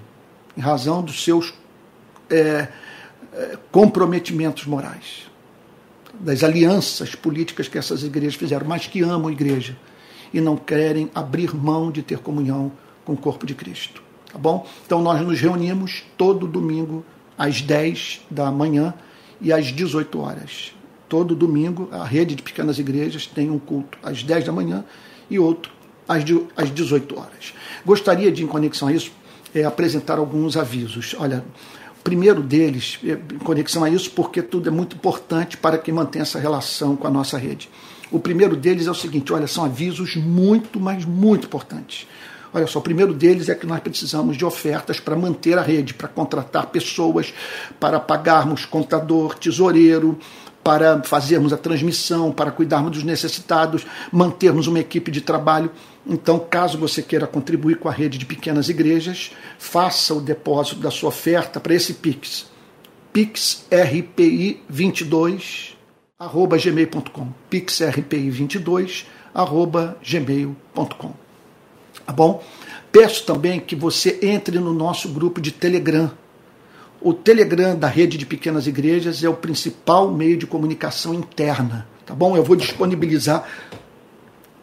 em 0.54 0.60
razão 0.60 1.02
dos 1.02 1.24
seus 1.24 1.54
é, 2.28 2.68
é 3.32 3.58
comprometimentos 3.72 4.66
morais, 4.66 5.30
das 6.20 6.44
alianças 6.44 7.14
políticas 7.14 7.68
que 7.68 7.78
essas 7.78 8.02
igrejas 8.02 8.34
fizeram, 8.34 8.66
mas 8.68 8.86
que 8.86 9.00
amam 9.00 9.28
a 9.28 9.32
igreja 9.32 9.74
e 10.30 10.42
não 10.42 10.58
querem 10.58 11.10
abrir 11.14 11.56
mão 11.56 11.90
de 11.90 12.02
ter 12.02 12.18
comunhão 12.18 12.70
com 13.02 13.14
o 13.14 13.16
corpo 13.16 13.46
de 13.46 13.54
Cristo. 13.54 14.02
Tá 14.30 14.38
bom? 14.38 14.66
Então 14.84 15.00
nós 15.00 15.22
nos 15.22 15.40
reunimos 15.40 16.04
todo 16.18 16.46
domingo 16.46 17.02
às 17.38 17.62
10 17.62 18.26
da 18.30 18.52
manhã 18.52 18.92
e 19.40 19.50
às 19.54 19.68
18 19.68 20.20
horas. 20.20 20.77
Todo 21.08 21.34
domingo 21.34 21.88
a 21.90 22.04
rede 22.04 22.34
de 22.34 22.42
pequenas 22.42 22.78
igrejas 22.78 23.26
tem 23.26 23.50
um 23.50 23.58
culto 23.58 23.98
às 24.02 24.22
10 24.22 24.44
da 24.44 24.52
manhã 24.52 24.84
e 25.30 25.38
outro 25.38 25.72
às, 26.08 26.22
às 26.56 26.70
18 26.70 27.18
horas. 27.18 27.54
Gostaria 27.84 28.32
de, 28.32 28.42
em 28.42 28.46
conexão 28.46 28.88
a 28.88 28.92
isso, 28.92 29.12
é, 29.54 29.64
apresentar 29.64 30.18
alguns 30.18 30.56
avisos. 30.56 31.14
Olha, 31.18 31.44
o 31.98 32.02
primeiro 32.02 32.42
deles, 32.42 32.98
é, 33.04 33.12
em 33.12 33.38
conexão 33.38 33.84
a 33.84 33.90
isso, 33.90 34.10
porque 34.10 34.42
tudo 34.42 34.68
é 34.68 34.72
muito 34.72 34.96
importante 34.96 35.56
para 35.56 35.78
que 35.78 35.92
mantenha 35.92 36.22
essa 36.22 36.38
relação 36.38 36.96
com 36.96 37.06
a 37.06 37.10
nossa 37.10 37.36
rede. 37.38 37.68
O 38.10 38.18
primeiro 38.18 38.56
deles 38.56 38.86
é 38.86 38.90
o 38.90 38.94
seguinte: 38.94 39.32
olha, 39.32 39.46
são 39.46 39.64
avisos 39.64 40.16
muito, 40.16 40.80
mas 40.80 41.04
muito 41.04 41.46
importantes. 41.46 42.06
Olha 42.52 42.66
só, 42.66 42.78
o 42.78 42.82
primeiro 42.82 43.12
deles 43.12 43.50
é 43.50 43.54
que 43.54 43.66
nós 43.66 43.80
precisamos 43.80 44.36
de 44.36 44.44
ofertas 44.44 44.98
para 44.98 45.14
manter 45.14 45.58
a 45.58 45.62
rede, 45.62 45.92
para 45.92 46.08
contratar 46.08 46.66
pessoas, 46.68 47.34
para 47.78 48.00
pagarmos 48.00 48.64
contador, 48.64 49.34
tesoureiro, 49.34 50.18
para 50.68 51.02
fazermos 51.02 51.50
a 51.50 51.56
transmissão, 51.56 52.30
para 52.30 52.50
cuidarmos 52.50 52.90
dos 52.90 53.02
necessitados, 53.02 53.86
mantermos 54.12 54.66
uma 54.66 54.78
equipe 54.78 55.10
de 55.10 55.22
trabalho. 55.22 55.70
Então, 56.06 56.38
caso 56.38 56.76
você 56.76 57.00
queira 57.00 57.26
contribuir 57.26 57.78
com 57.78 57.88
a 57.88 57.90
rede 57.90 58.18
de 58.18 58.26
pequenas 58.26 58.68
igrejas, 58.68 59.30
faça 59.58 60.12
o 60.12 60.20
depósito 60.20 60.78
da 60.78 60.90
sua 60.90 61.08
oferta 61.08 61.58
para 61.58 61.72
esse 61.72 61.94
Pix. 61.94 62.50
PixRPI22 63.14 65.72
arroba 66.18 66.58
gmail.com, 66.58 67.28
pixrpi22 67.50 69.06
arroba 69.32 69.96
gmail.com. 70.02 71.14
Tá 72.04 72.12
bom? 72.12 72.44
Peço 72.92 73.24
também 73.24 73.58
que 73.58 73.74
você 73.74 74.18
entre 74.20 74.58
no 74.58 74.74
nosso 74.74 75.08
grupo 75.08 75.40
de 75.40 75.50
Telegram. 75.50 76.10
O 77.00 77.14
Telegram 77.14 77.76
da 77.76 77.86
rede 77.86 78.18
de 78.18 78.26
pequenas 78.26 78.66
igrejas 78.66 79.22
é 79.22 79.28
o 79.28 79.34
principal 79.34 80.10
meio 80.10 80.36
de 80.36 80.46
comunicação 80.46 81.14
interna, 81.14 81.86
tá 82.04 82.12
bom? 82.12 82.36
Eu 82.36 82.42
vou 82.42 82.56
disponibilizar 82.56 83.46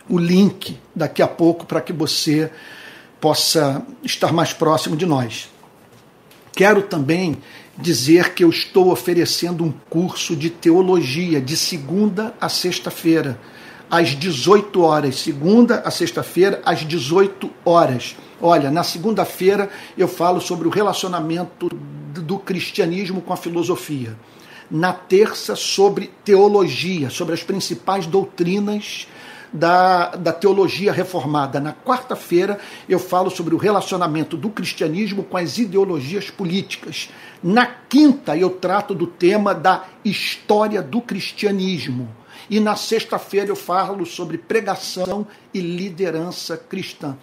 o 0.10 0.18
link 0.18 0.78
daqui 0.94 1.22
a 1.22 1.28
pouco 1.28 1.66
para 1.66 1.80
que 1.80 1.94
você 1.94 2.52
possa 3.22 3.86
estar 4.04 4.34
mais 4.34 4.52
próximo 4.52 4.98
de 4.98 5.06
nós. 5.06 5.50
Quero 6.54 6.82
também 6.82 7.38
dizer 7.78 8.34
que 8.34 8.44
eu 8.44 8.50
estou 8.50 8.92
oferecendo 8.92 9.64
um 9.64 9.74
curso 9.90 10.36
de 10.36 10.50
teologia 10.50 11.40
de 11.42 11.56
segunda 11.56 12.34
a 12.40 12.50
sexta-feira, 12.50 13.40
às 13.90 14.10
18 14.10 14.82
horas. 14.82 15.20
Segunda 15.20 15.80
a 15.80 15.92
sexta-feira, 15.92 16.62
às 16.66 16.86
18 16.86 17.50
horas. 17.64 18.16
Olha, 18.42 18.70
na 18.70 18.84
segunda-feira 18.84 19.70
eu 19.98 20.08
falo 20.08 20.42
sobre 20.42 20.68
o 20.68 20.72
relacionamento 20.72 21.70
do 22.22 22.40
cristianismo 22.40 23.22
com 23.22 23.34
a 23.34 23.38
filosofia. 23.38 24.18
Na 24.70 24.94
terça, 24.94 25.56
sobre 25.56 26.12
teologia, 26.24 27.10
sobre 27.10 27.34
as 27.34 27.44
principais 27.44 28.08
doutrinas 28.08 29.08
da, 29.56 30.10
da 30.16 30.34
teologia 30.34 30.92
reformada. 30.92 31.60
Na 31.60 31.74
quarta-feira, 31.74 32.60
eu 32.88 33.00
falo 33.00 33.30
sobre 33.30 33.56
o 33.56 33.58
relacionamento 33.58 34.36
do 34.36 34.50
cristianismo 34.50 35.24
com 35.24 35.38
as 35.38 35.58
ideologias 35.58 36.30
políticas. 36.30 37.10
Na 37.42 37.66
quinta, 37.66 38.36
eu 38.38 38.50
trato 38.50 38.94
do 38.94 39.08
tema 39.08 39.54
da 39.54 39.86
história 40.04 40.82
do 40.82 41.02
cristianismo. 41.02 42.10
E 42.50 42.60
na 42.60 42.76
sexta-feira, 42.76 43.50
eu 43.50 43.56
falo 43.56 44.06
sobre 44.06 44.38
pregação 44.38 45.26
e 45.54 45.60
liderança 45.60 46.58
cristã. 46.58 47.18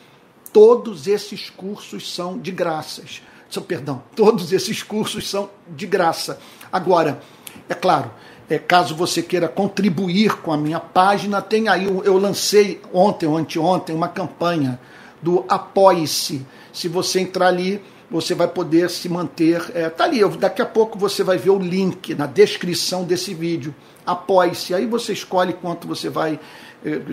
Todos 0.53 1.07
esses 1.07 1.49
cursos 1.51 2.13
são 2.13 2.39
de 2.39 2.51
graças. 2.51 3.23
Perdão, 3.61 4.03
todos 4.17 4.53
esses 4.53 4.83
cursos 4.83 5.29
são 5.29 5.51
de 5.69 5.87
graça. 5.87 6.39
Agora, 6.73 7.21
é 7.69 7.75
claro, 7.75 8.11
é, 8.49 8.59
caso 8.59 8.95
você 8.95 9.23
queira 9.23 9.49
contribuir 9.49 10.37
com 10.41 10.53
a 10.53 10.57
minha 10.57 10.81
página, 10.81 11.41
tem 11.41 11.69
aí, 11.69 11.85
eu 11.87 12.19
lancei 12.19 12.81
ontem 12.93 13.27
ou 13.27 13.37
anteontem 13.37 13.95
uma 13.95 14.09
campanha 14.09 14.79
do 15.21 15.45
Apoie-se. 15.49 16.45
Se 16.73 16.89
você 16.89 17.21
entrar 17.21 17.49
ali, 17.49 17.83
você 18.11 18.35
vai 18.35 18.49
poder 18.49 18.91
se 18.91 19.09
manter. 19.09 19.65
É, 19.75 19.89
tá 19.89 20.05
ali, 20.05 20.23
daqui 20.37 20.61
a 20.61 20.67
pouco 20.67 20.99
você 20.99 21.25
vai 21.25 21.39
ver 21.39 21.51
o 21.51 21.59
link 21.59 22.15
na 22.15 22.27
descrição 22.27 23.05
desse 23.05 23.33
vídeo. 23.33 23.75
Apoie-se. 24.05 24.75
Aí 24.75 24.85
você 24.87 25.13
escolhe 25.13 25.55
quanto 25.55 25.89
você 25.89 26.11
vai, 26.11 26.39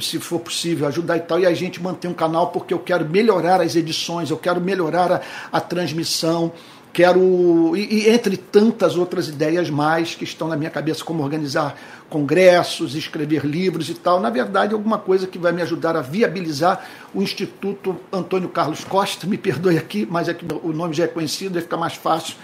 se 0.01 0.19
for 0.19 0.39
possível, 0.39 0.87
ajudar 0.87 1.17
e 1.17 1.21
tal. 1.21 1.39
E 1.39 1.45
a 1.45 1.53
gente 1.53 1.81
mantém 1.81 2.09
um 2.09 2.13
canal 2.13 2.47
porque 2.47 2.73
eu 2.73 2.79
quero 2.79 3.07
melhorar 3.07 3.61
as 3.61 3.75
edições, 3.75 4.29
eu 4.29 4.37
quero 4.37 4.59
melhorar 4.59 5.11
a, 5.11 5.21
a 5.51 5.61
transmissão 5.61 6.51
quero 6.91 7.75
e, 7.75 8.07
e, 8.07 8.09
entre 8.09 8.35
tantas 8.35 8.97
outras 8.97 9.27
ideias 9.27 9.69
mais 9.69 10.15
que 10.15 10.23
estão 10.23 10.47
na 10.47 10.55
minha 10.55 10.69
cabeça 10.69 11.03
como 11.03 11.23
organizar 11.23 11.75
congressos, 12.09 12.95
escrever 12.95 13.45
livros 13.45 13.89
e 13.89 13.93
tal, 13.93 14.19
na 14.19 14.29
verdade 14.29 14.73
alguma 14.73 14.97
coisa 14.97 15.27
que 15.27 15.37
vai 15.37 15.51
me 15.51 15.61
ajudar 15.61 15.95
a 15.95 16.01
viabilizar 16.01 16.83
o 17.13 17.21
Instituto 17.21 17.95
Antônio 18.11 18.49
Carlos 18.49 18.83
Costa, 18.83 19.27
me 19.27 19.37
perdoe 19.37 19.77
aqui, 19.77 20.07
mas 20.09 20.27
é 20.27 20.33
que 20.33 20.45
o 20.63 20.73
nome 20.73 20.93
já 20.93 21.03
é 21.03 21.07
conhecido, 21.07 21.53
vai 21.53 21.61
ficar 21.61 21.77
mais 21.77 21.93
fácil 21.93 22.35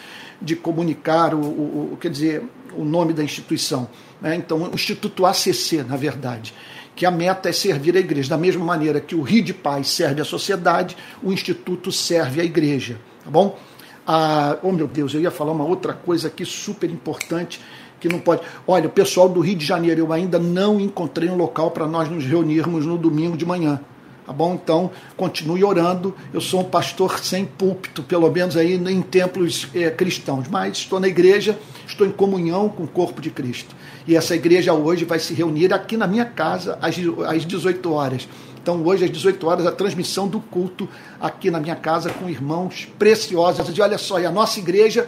de 0.41 0.55
comunicar 0.55 1.33
o, 1.33 1.39
o, 1.39 1.93
o 1.93 1.97
quer 1.97 2.09
dizer 2.09 2.43
o 2.77 2.83
nome 2.83 3.13
da 3.13 3.23
instituição, 3.23 3.87
né? 4.21 4.35
então 4.35 4.61
o 4.61 4.75
Instituto 4.75 5.25
ACC, 5.25 5.83
na 5.87 5.95
verdade 5.95 6.53
que 6.95 7.05
a 7.05 7.11
meta 7.11 7.49
é 7.49 7.51
servir 7.51 7.95
a 7.95 7.99
igreja. 7.99 8.29
Da 8.29 8.37
mesma 8.37 8.63
maneira 8.63 9.01
que 9.01 9.15
o 9.15 9.21
Rio 9.21 9.43
de 9.43 9.53
Paz 9.53 9.89
serve 9.89 10.21
a 10.21 10.25
sociedade, 10.25 10.95
o 11.21 11.31
Instituto 11.33 11.91
serve 11.91 12.41
a 12.41 12.43
igreja. 12.43 12.97
Tá 13.23 13.29
bom? 13.29 13.59
Ah, 14.07 14.57
oh 14.61 14.71
meu 14.71 14.87
Deus, 14.87 15.13
eu 15.13 15.21
ia 15.21 15.31
falar 15.31 15.51
uma 15.51 15.65
outra 15.65 15.93
coisa 15.93 16.27
aqui 16.27 16.45
super 16.45 16.89
importante 16.89 17.59
que 17.99 18.07
não 18.07 18.19
pode. 18.19 18.41
Olha, 18.67 18.87
o 18.87 18.91
pessoal 18.91 19.27
do 19.27 19.39
Rio 19.39 19.55
de 19.55 19.65
Janeiro, 19.65 20.01
eu 20.01 20.13
ainda 20.13 20.37
não 20.37 20.79
encontrei 20.79 21.29
um 21.29 21.35
local 21.35 21.71
para 21.71 21.87
nós 21.87 22.09
nos 22.09 22.23
reunirmos 22.23 22.85
no 22.85 22.97
domingo 22.97 23.35
de 23.35 23.45
manhã. 23.45 23.81
Tá 24.25 24.33
bom? 24.33 24.55
Então, 24.55 24.89
continue 25.15 25.63
orando. 25.63 26.15
Eu 26.33 26.41
sou 26.41 26.61
um 26.61 26.63
pastor 26.63 27.19
sem 27.19 27.45
púlpito, 27.45 28.01
pelo 28.01 28.29
menos 28.31 28.57
aí 28.57 28.73
em 28.73 29.01
templos 29.03 29.67
é, 29.73 29.91
cristãos, 29.91 30.47
mas 30.47 30.77
estou 30.77 30.99
na 30.99 31.07
igreja, 31.07 31.59
estou 31.87 32.07
em 32.07 32.11
comunhão 32.11 32.67
com 32.67 32.83
o 32.83 32.87
corpo 32.87 33.21
de 33.21 33.29
Cristo. 33.29 33.75
E 34.07 34.15
essa 34.15 34.35
igreja 34.35 34.73
hoje 34.73 35.05
vai 35.05 35.19
se 35.19 35.33
reunir 35.33 35.71
aqui 35.71 35.95
na 35.95 36.07
minha 36.07 36.25
casa 36.25 36.79
às, 36.81 36.95
às 37.27 37.45
18 37.45 37.93
horas. 37.93 38.27
Então, 38.59 38.83
hoje, 38.83 39.05
às 39.05 39.11
18 39.11 39.45
horas, 39.45 39.67
a 39.67 39.71
transmissão 39.71 40.27
do 40.27 40.39
culto 40.39 40.89
aqui 41.21 41.51
na 41.51 41.59
minha 41.59 41.75
casa 41.75 42.09
com 42.09 42.27
irmãos 42.27 42.87
preciosos. 42.97 43.77
E 43.77 43.79
olha 43.79 43.99
só, 43.99 44.19
e 44.19 44.25
a 44.25 44.31
nossa 44.31 44.57
igreja 44.57 45.07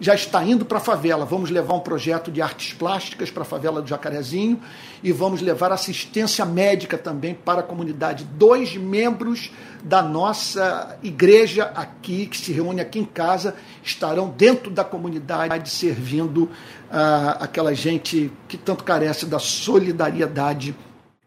já 0.00 0.14
está 0.14 0.42
indo 0.44 0.64
para 0.64 0.78
a 0.78 0.80
favela. 0.80 1.24
Vamos 1.24 1.50
levar 1.50 1.74
um 1.74 1.80
projeto 1.80 2.30
de 2.30 2.42
artes 2.42 2.72
plásticas 2.72 3.30
para 3.30 3.42
a 3.42 3.46
favela 3.46 3.80
do 3.80 3.88
Jacarezinho 3.88 4.60
e 5.02 5.12
vamos 5.12 5.40
levar 5.40 5.72
assistência 5.72 6.44
médica 6.44 6.98
também 6.98 7.34
para 7.34 7.60
a 7.60 7.62
comunidade. 7.62 8.24
Dois 8.24 8.76
membros 8.76 9.50
da 9.82 10.02
nossa 10.02 10.98
igreja 11.02 11.72
aqui, 11.74 12.26
que 12.26 12.36
se 12.36 12.52
reúne 12.52 12.80
aqui 12.80 12.98
em 12.98 13.04
casa, 13.04 13.54
estarão 13.82 14.28
dentro 14.28 14.70
da 14.70 14.84
comunidade 14.84 15.70
servindo 15.70 16.50
ah, 16.90 17.38
aquela 17.40 17.74
gente 17.74 18.32
que 18.48 18.56
tanto 18.56 18.84
carece 18.84 19.26
da 19.26 19.38
solidariedade 19.38 20.74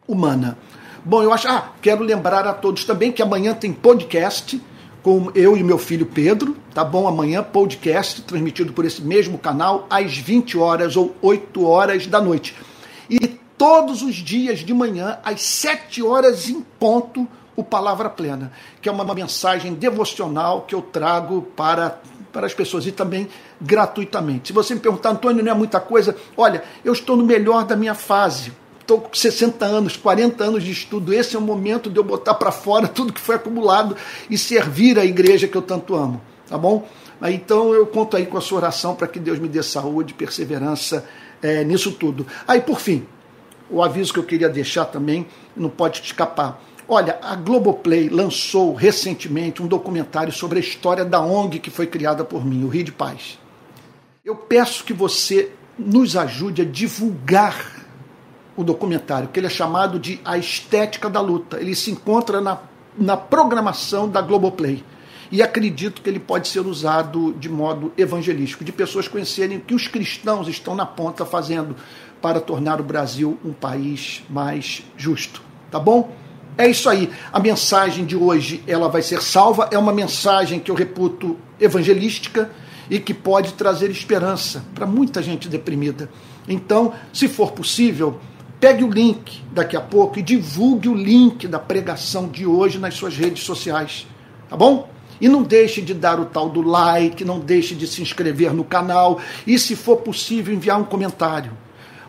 humana. 0.08 0.58
Bom, 1.04 1.24
eu 1.24 1.32
acho. 1.32 1.48
Ah, 1.48 1.72
quero 1.82 2.04
lembrar 2.04 2.46
a 2.46 2.54
todos 2.54 2.84
também 2.84 3.12
que 3.12 3.22
amanhã 3.22 3.54
tem 3.54 3.72
podcast 3.72 4.62
com 5.02 5.32
eu 5.34 5.56
e 5.56 5.64
meu 5.64 5.78
filho 5.78 6.06
Pedro, 6.06 6.56
tá 6.74 6.84
bom? 6.84 7.08
Amanhã, 7.08 7.44
podcast 7.44 8.22
transmitido 8.24 8.74
por 8.74 8.86
esse 8.86 9.02
mesmo 9.02 9.38
canal 9.38 9.88
às 9.90 10.18
20 10.18 10.58
horas 10.58 10.98
ou 10.98 11.16
8 11.22 11.66
horas 11.66 12.08
da 12.08 12.22
noite. 12.22 12.56
E 13.10 13.20
todos 13.58 14.02
os 14.02 14.16
dias 14.16 14.60
de 14.60 14.74
manhã, 14.74 15.18
às 15.24 15.42
7 15.42 16.04
horas 16.04 16.50
em 16.50 16.62
ponto, 16.62 17.28
o 17.56 17.64
Palavra 17.64 18.10
Plena, 18.10 18.52
que 18.82 18.88
é 18.88 18.92
uma 18.92 19.04
mensagem 19.14 19.74
devocional 19.74 20.62
que 20.62 20.74
eu 20.74 20.82
trago 20.82 21.42
para, 21.56 22.00
para 22.32 22.46
as 22.46 22.54
pessoas 22.54 22.86
e 22.86 22.92
também 22.92 23.28
gratuitamente. 23.60 24.48
Se 24.48 24.54
você 24.54 24.74
me 24.74 24.80
perguntar, 24.80 25.10
Antônio, 25.10 25.44
não 25.44 25.52
é 25.52 25.56
muita 25.56 25.80
coisa? 25.80 26.16
Olha, 26.38 26.64
eu 26.86 26.94
estou 26.94 27.18
no 27.18 27.26
melhor 27.26 27.66
da 27.66 27.76
minha 27.76 27.94
fase 27.94 28.54
estou 28.90 29.02
com 29.02 29.14
60 29.14 29.64
anos, 29.66 29.96
40 29.96 30.44
anos 30.44 30.64
de 30.64 30.72
estudo, 30.72 31.14
esse 31.14 31.36
é 31.36 31.40
o 31.40 31.42
momento 31.42 31.92
de 31.92 31.98
eu 31.98 32.04
botar 32.04 32.34
para 32.34 32.52
fora 32.52 32.88
tudo 32.88 33.14
que 33.14 33.22
foi 33.22 33.36
acumulado 33.36 33.96
e 34.30 34.38
servir 34.38 34.98
a 34.98 35.06
igreja 35.06 35.48
que 35.48 35.56
eu 35.56 35.62
tanto 35.62 35.96
amo, 35.96 36.20
tá 36.48 36.58
bom? 36.58 36.88
Então 37.22 37.74
eu 37.74 37.86
conto 37.86 38.18
aí 38.18 38.26
com 38.26 38.38
a 38.38 38.42
sua 38.42 38.58
oração 38.58 38.96
para 38.96 39.08
que 39.08 39.20
Deus 39.20 39.38
me 39.38 39.48
dê 39.48 39.62
saúde, 39.62 40.14
perseverança 40.14 41.06
é, 41.42 41.64
nisso 41.64 41.92
tudo. 41.92 42.26
Aí 42.48 42.62
por 42.62 42.80
fim, 42.80 43.06
o 43.70 43.84
aviso 43.84 44.12
que 44.14 44.20
eu 44.20 44.24
queria 44.24 44.50
deixar 44.50 44.86
também, 44.86 45.28
não 45.56 45.70
pode 45.70 46.02
escapar. 46.02 46.60
Olha, 46.88 47.20
a 47.22 47.36
Globoplay 47.36 48.10
lançou 48.10 48.74
recentemente 48.74 49.62
um 49.62 49.68
documentário 49.68 50.34
sobre 50.34 50.58
a 50.58 50.62
história 50.62 51.06
da 51.06 51.22
ONG 51.22 51.60
que 51.60 51.70
foi 51.70 51.86
criada 51.86 52.24
por 52.24 52.44
mim, 52.44 52.64
o 52.64 52.68
Rio 52.68 52.86
de 52.86 52.92
Paz. 52.92 53.38
Eu 54.26 54.36
peço 54.36 54.84
que 54.84 54.94
você 54.94 55.52
nos 55.78 56.18
ajude 56.18 56.64
a 56.64 56.66
divulgar 56.66 57.79
o 58.60 58.64
documentário, 58.64 59.30
que 59.30 59.40
ele 59.40 59.48
é 59.48 59.50
chamado 59.50 59.98
de 59.98 60.20
A 60.26 60.38
Estética 60.38 61.10
da 61.10 61.22
Luta. 61.22 61.62
Ele 61.62 61.74
se 61.74 61.92
encontra 61.92 62.42
na, 62.42 62.60
na 62.98 63.16
programação 63.16 64.10
da 64.10 64.22
Globoplay. 64.22 64.84
E 65.32 65.42
acredito 65.42 66.02
que 66.02 66.10
ele 66.10 66.20
pode 66.20 66.50
ser 66.50 66.60
usado 66.60 67.34
de 67.40 67.48
modo 67.48 67.94
evangelístico, 67.98 68.66
de 68.66 68.74
pessoas 68.74 69.08
conhecerem 69.08 69.60
o 69.60 69.62
que 69.62 69.74
os 69.74 69.88
cristãos 69.88 70.50
estão 70.50 70.76
na 70.76 70.86
ponta 70.86 71.26
fazendo 71.26 71.74
para 72.22 72.42
tornar 72.42 72.82
o 72.82 72.84
Brasil 72.84 73.40
um 73.46 73.54
país 73.54 74.24
mais 74.30 74.84
justo. 74.98 75.42
Tá 75.72 75.80
bom? 75.80 76.14
É 76.58 76.68
isso 76.68 76.90
aí. 76.90 77.10
A 77.32 77.40
mensagem 77.40 78.06
de 78.06 78.18
hoje 78.18 78.62
ela 78.68 78.90
vai 78.90 79.02
ser 79.02 79.22
salva. 79.22 79.70
É 79.72 79.78
uma 79.78 79.94
mensagem 79.94 80.60
que 80.60 80.70
eu 80.70 80.76
reputo 80.76 81.38
evangelística 81.58 82.52
e 82.90 83.00
que 83.00 83.14
pode 83.14 83.54
trazer 83.54 83.90
esperança 83.90 84.66
para 84.76 84.86
muita 84.86 85.24
gente 85.24 85.48
deprimida. 85.48 86.10
Então, 86.46 86.92
se 87.14 87.30
for 87.30 87.54
possível, 87.54 88.20
Pegue 88.60 88.84
o 88.84 88.90
link 88.90 89.42
daqui 89.54 89.78
a 89.78 89.82
pouco 89.82 90.20
e 90.20 90.22
divulgue 90.22 90.90
o 90.90 90.94
link 90.94 91.48
da 91.48 91.60
pregação 91.60 92.28
de 92.28 92.46
hoje 92.46 92.78
nas 92.78 92.94
suas 92.94 93.16
redes 93.16 93.44
sociais, 93.44 94.06
tá 94.50 94.58
bom? 94.58 94.90
E 95.22 95.30
não 95.30 95.44
deixe 95.44 95.82
de 95.82 95.94
dar 95.94 96.20
o 96.20 96.26
tal 96.26 96.50
do 96.50 96.62
like, 96.62 97.24
não 97.24 97.40
deixe 97.40 97.74
de 97.74 97.88
se 97.88 98.02
inscrever 98.02 98.54
no 98.54 98.64
canal 98.66 99.20
e, 99.48 99.58
se 99.58 99.76
for 99.76 99.98
possível, 99.98 100.54
enviar 100.54 100.80
um 100.80 100.84
comentário. 100.84 101.52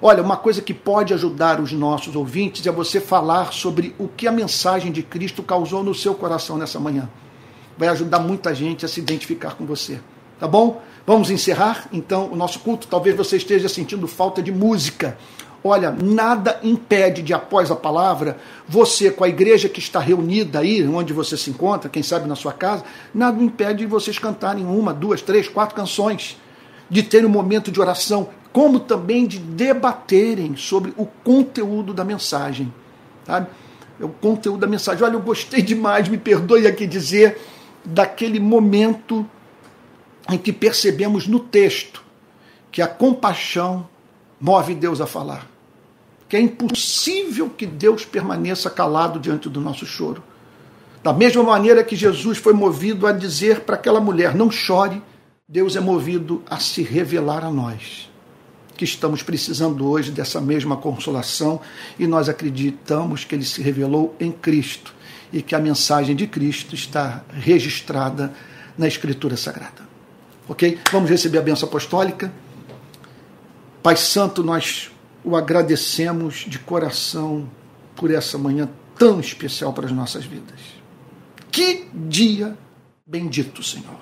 Olha, 0.03 0.23
uma 0.23 0.37
coisa 0.37 0.63
que 0.63 0.73
pode 0.73 1.13
ajudar 1.13 1.61
os 1.61 1.73
nossos 1.73 2.17
ouvintes 2.17 2.67
é 2.67 2.73
você 2.73 3.01
falar 3.01 3.53
sobre 3.53 3.95
o 3.99 4.09
que 4.09 4.27
a 4.27 4.33
mensagem 4.33 4.91
de 4.91 5.03
Cristo 5.03 5.43
causou 5.43 5.85
no 5.85 5.95
seu 5.95 6.15
coração 6.15 6.57
nessa 6.57 6.81
manhã. 6.81 7.09
Vai 7.77 7.89
ajudar 7.89 8.19
muita 8.19 8.55
gente 8.55 8.85
a 8.85 8.89
se 8.89 8.99
identificar 8.99 9.55
com 9.55 9.67
você. 9.67 10.01
Tá 10.39 10.49
bom? 10.49 10.83
Vamos 11.07 11.31
encerrar 11.31 11.87
então 11.93 12.31
o 12.33 12.37
nosso 12.37 12.61
culto. 12.61 12.87
Talvez 12.87 13.15
você 13.15 13.37
esteja 13.37 13.69
sentindo 13.69 14.07
falta 14.09 14.43
de 14.43 14.51
música. 14.51 15.19
Olha, 15.63 15.91
nada 15.91 16.59
impede 16.63 17.23
de, 17.23 17.35
após 17.35 17.71
a 17.71 17.77
palavra, 17.77 18.39
você, 18.67 19.11
com 19.11 19.25
a 19.25 19.29
igreja 19.29 19.69
que 19.69 19.79
está 19.79 20.01
reunida 20.01 20.61
aí, 20.61 20.87
onde 20.89 21.13
você 21.13 21.37
se 21.37 21.51
encontra, 21.51 21.91
quem 21.91 22.03
sabe 22.03 22.27
na 22.27 22.35
sua 22.35 22.53
casa, 22.53 22.83
nada 23.15 23.43
impede 23.43 23.81
de 23.81 23.87
vocês 23.87 24.19
cantarem 24.19 24.65
uma, 24.65 24.95
duas, 24.95 25.21
três, 25.21 25.49
quatro 25.49 25.75
canções, 25.75 26.39
de 26.89 27.03
terem 27.03 27.27
um 27.27 27.31
momento 27.31 27.71
de 27.71 27.79
oração, 27.79 28.31
como 28.53 28.81
também 28.81 29.27
de 29.27 29.39
debaterem 29.39 30.57
sobre 30.57 30.95
o 30.97 31.05
conteúdo 31.05 31.93
da 31.93 32.05
mensagem. 32.05 32.73
Sabe? 33.27 33.49
O 34.01 34.09
conteúdo 34.09 34.61
da 34.61 34.67
mensagem. 34.67 35.05
Olha, 35.05 35.13
eu 35.13 35.21
gostei 35.21 35.61
demais, 35.61 36.09
me 36.09 36.17
perdoe 36.17 36.67
aqui 36.67 36.87
dizer, 36.87 37.39
daquele 37.85 38.41
momento 38.41 39.29
em 40.29 40.39
que 40.39 40.53
percebemos 40.55 41.27
no 41.27 41.39
texto 41.39 42.03
que 42.73 42.81
a 42.81 42.87
compaixão 42.87 43.87
move 44.41 44.75
Deus 44.75 45.01
a 45.01 45.07
falar. 45.07 45.50
Que 46.31 46.37
é 46.37 46.41
impossível 46.41 47.51
que 47.51 47.66
Deus 47.66 48.05
permaneça 48.05 48.70
calado 48.70 49.18
diante 49.18 49.49
do 49.49 49.61
nosso 49.61 49.85
choro. 49.85 50.22
Da 51.03 51.12
mesma 51.12 51.43
maneira 51.43 51.83
que 51.83 51.97
Jesus 51.97 52.39
foi 52.39 52.53
movido 52.53 53.05
a 53.09 53.11
dizer 53.11 53.62
para 53.62 53.74
aquela 53.74 54.01
mulher: 54.01 54.33
não 54.33 54.49
chore, 54.49 55.03
Deus 55.49 55.74
é 55.74 55.81
movido 55.81 56.41
a 56.49 56.61
se 56.61 56.85
revelar 56.85 57.45
a 57.45 57.51
nós, 57.51 58.09
que 58.76 58.85
estamos 58.85 59.24
precisando 59.24 59.85
hoje 59.91 60.12
dessa 60.12 60.41
mesma 60.41 60.76
consolação 60.76 61.61
e 61.99 62.07
nós 62.07 62.28
acreditamos 62.28 63.24
que 63.24 63.35
ele 63.35 63.45
se 63.45 63.61
revelou 63.61 64.14
em 64.20 64.31
Cristo 64.31 64.95
e 65.33 65.43
que 65.43 65.57
a 65.57 65.59
mensagem 65.59 66.14
de 66.14 66.28
Cristo 66.28 66.76
está 66.76 67.24
registrada 67.33 68.33
na 68.78 68.87
Escritura 68.87 69.37
Sagrada. 69.37 69.83
Ok? 70.49 70.78
Vamos 70.93 71.11
receber 71.11 71.39
a 71.39 71.43
benção 71.43 71.68
apostólica. 71.68 72.33
Pai 73.83 73.97
Santo, 73.97 74.45
nós 74.45 74.93
o 75.25 75.37
agradecemos 75.37 76.47
de 76.49 76.59
coração 76.59 77.49
por 77.95 78.11
essa 78.11 78.39
manhã 78.39 78.68
tão 78.97 79.21
especial 79.21 79.73
para 79.73 79.87
as 79.87 79.93
nossas 79.93 80.25
vidas. 80.25 80.59
Que 81.51 81.87
dia 81.95 82.57
bendito, 83.07 83.62
Senhor. 83.62 83.99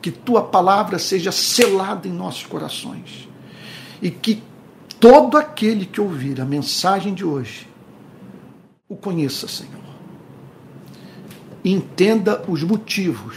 Que 0.00 0.10
tua 0.10 0.44
palavra 0.44 0.98
seja 0.98 1.32
selada 1.32 2.06
em 2.06 2.12
nossos 2.12 2.46
corações 2.46 3.28
e 4.00 4.10
que 4.10 4.42
todo 5.00 5.36
aquele 5.36 5.86
que 5.86 6.00
ouvir 6.00 6.40
a 6.40 6.44
mensagem 6.44 7.14
de 7.14 7.24
hoje 7.24 7.66
o 8.88 8.96
conheça, 8.96 9.48
Senhor. 9.48 9.74
Entenda 11.64 12.42
os 12.48 12.62
motivos 12.62 13.36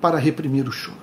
para 0.00 0.18
reprimir 0.18 0.66
o 0.66 0.72
choro 0.72 1.01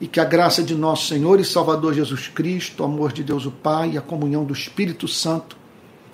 e 0.00 0.06
que 0.06 0.20
a 0.20 0.24
graça 0.24 0.62
de 0.62 0.74
nosso 0.74 1.06
Senhor 1.06 1.40
e 1.40 1.44
Salvador 1.44 1.94
Jesus 1.94 2.28
Cristo, 2.28 2.82
o 2.82 2.86
amor 2.86 3.12
de 3.12 3.24
Deus 3.24 3.46
o 3.46 3.50
Pai 3.50 3.92
e 3.92 3.98
a 3.98 4.02
comunhão 4.02 4.44
do 4.44 4.52
Espírito 4.52 5.08
Santo 5.08 5.56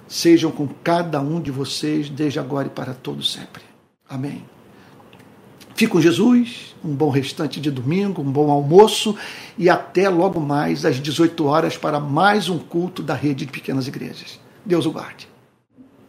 sejam 0.08 0.50
com 0.50 0.68
cada 0.82 1.20
um 1.20 1.40
de 1.40 1.50
vocês 1.50 2.08
desde 2.08 2.38
agora 2.38 2.66
e 2.66 2.70
para 2.70 2.94
todos 2.94 3.32
sempre. 3.32 3.62
Amém. 4.08 4.44
Fique 5.74 5.90
com 5.90 6.00
Jesus, 6.00 6.74
um 6.84 6.94
bom 6.94 7.10
restante 7.10 7.60
de 7.60 7.70
domingo, 7.70 8.22
um 8.22 8.30
bom 8.30 8.50
almoço 8.50 9.16
e 9.58 9.68
até 9.68 10.08
logo 10.08 10.38
mais 10.38 10.84
às 10.84 10.96
18 10.96 11.44
horas 11.44 11.76
para 11.76 11.98
mais 11.98 12.48
um 12.48 12.58
culto 12.58 13.02
da 13.02 13.14
rede 13.14 13.44
de 13.44 13.50
pequenas 13.50 13.88
igrejas. 13.88 14.38
Deus 14.64 14.86
o 14.86 14.92
guarde. 14.92 15.33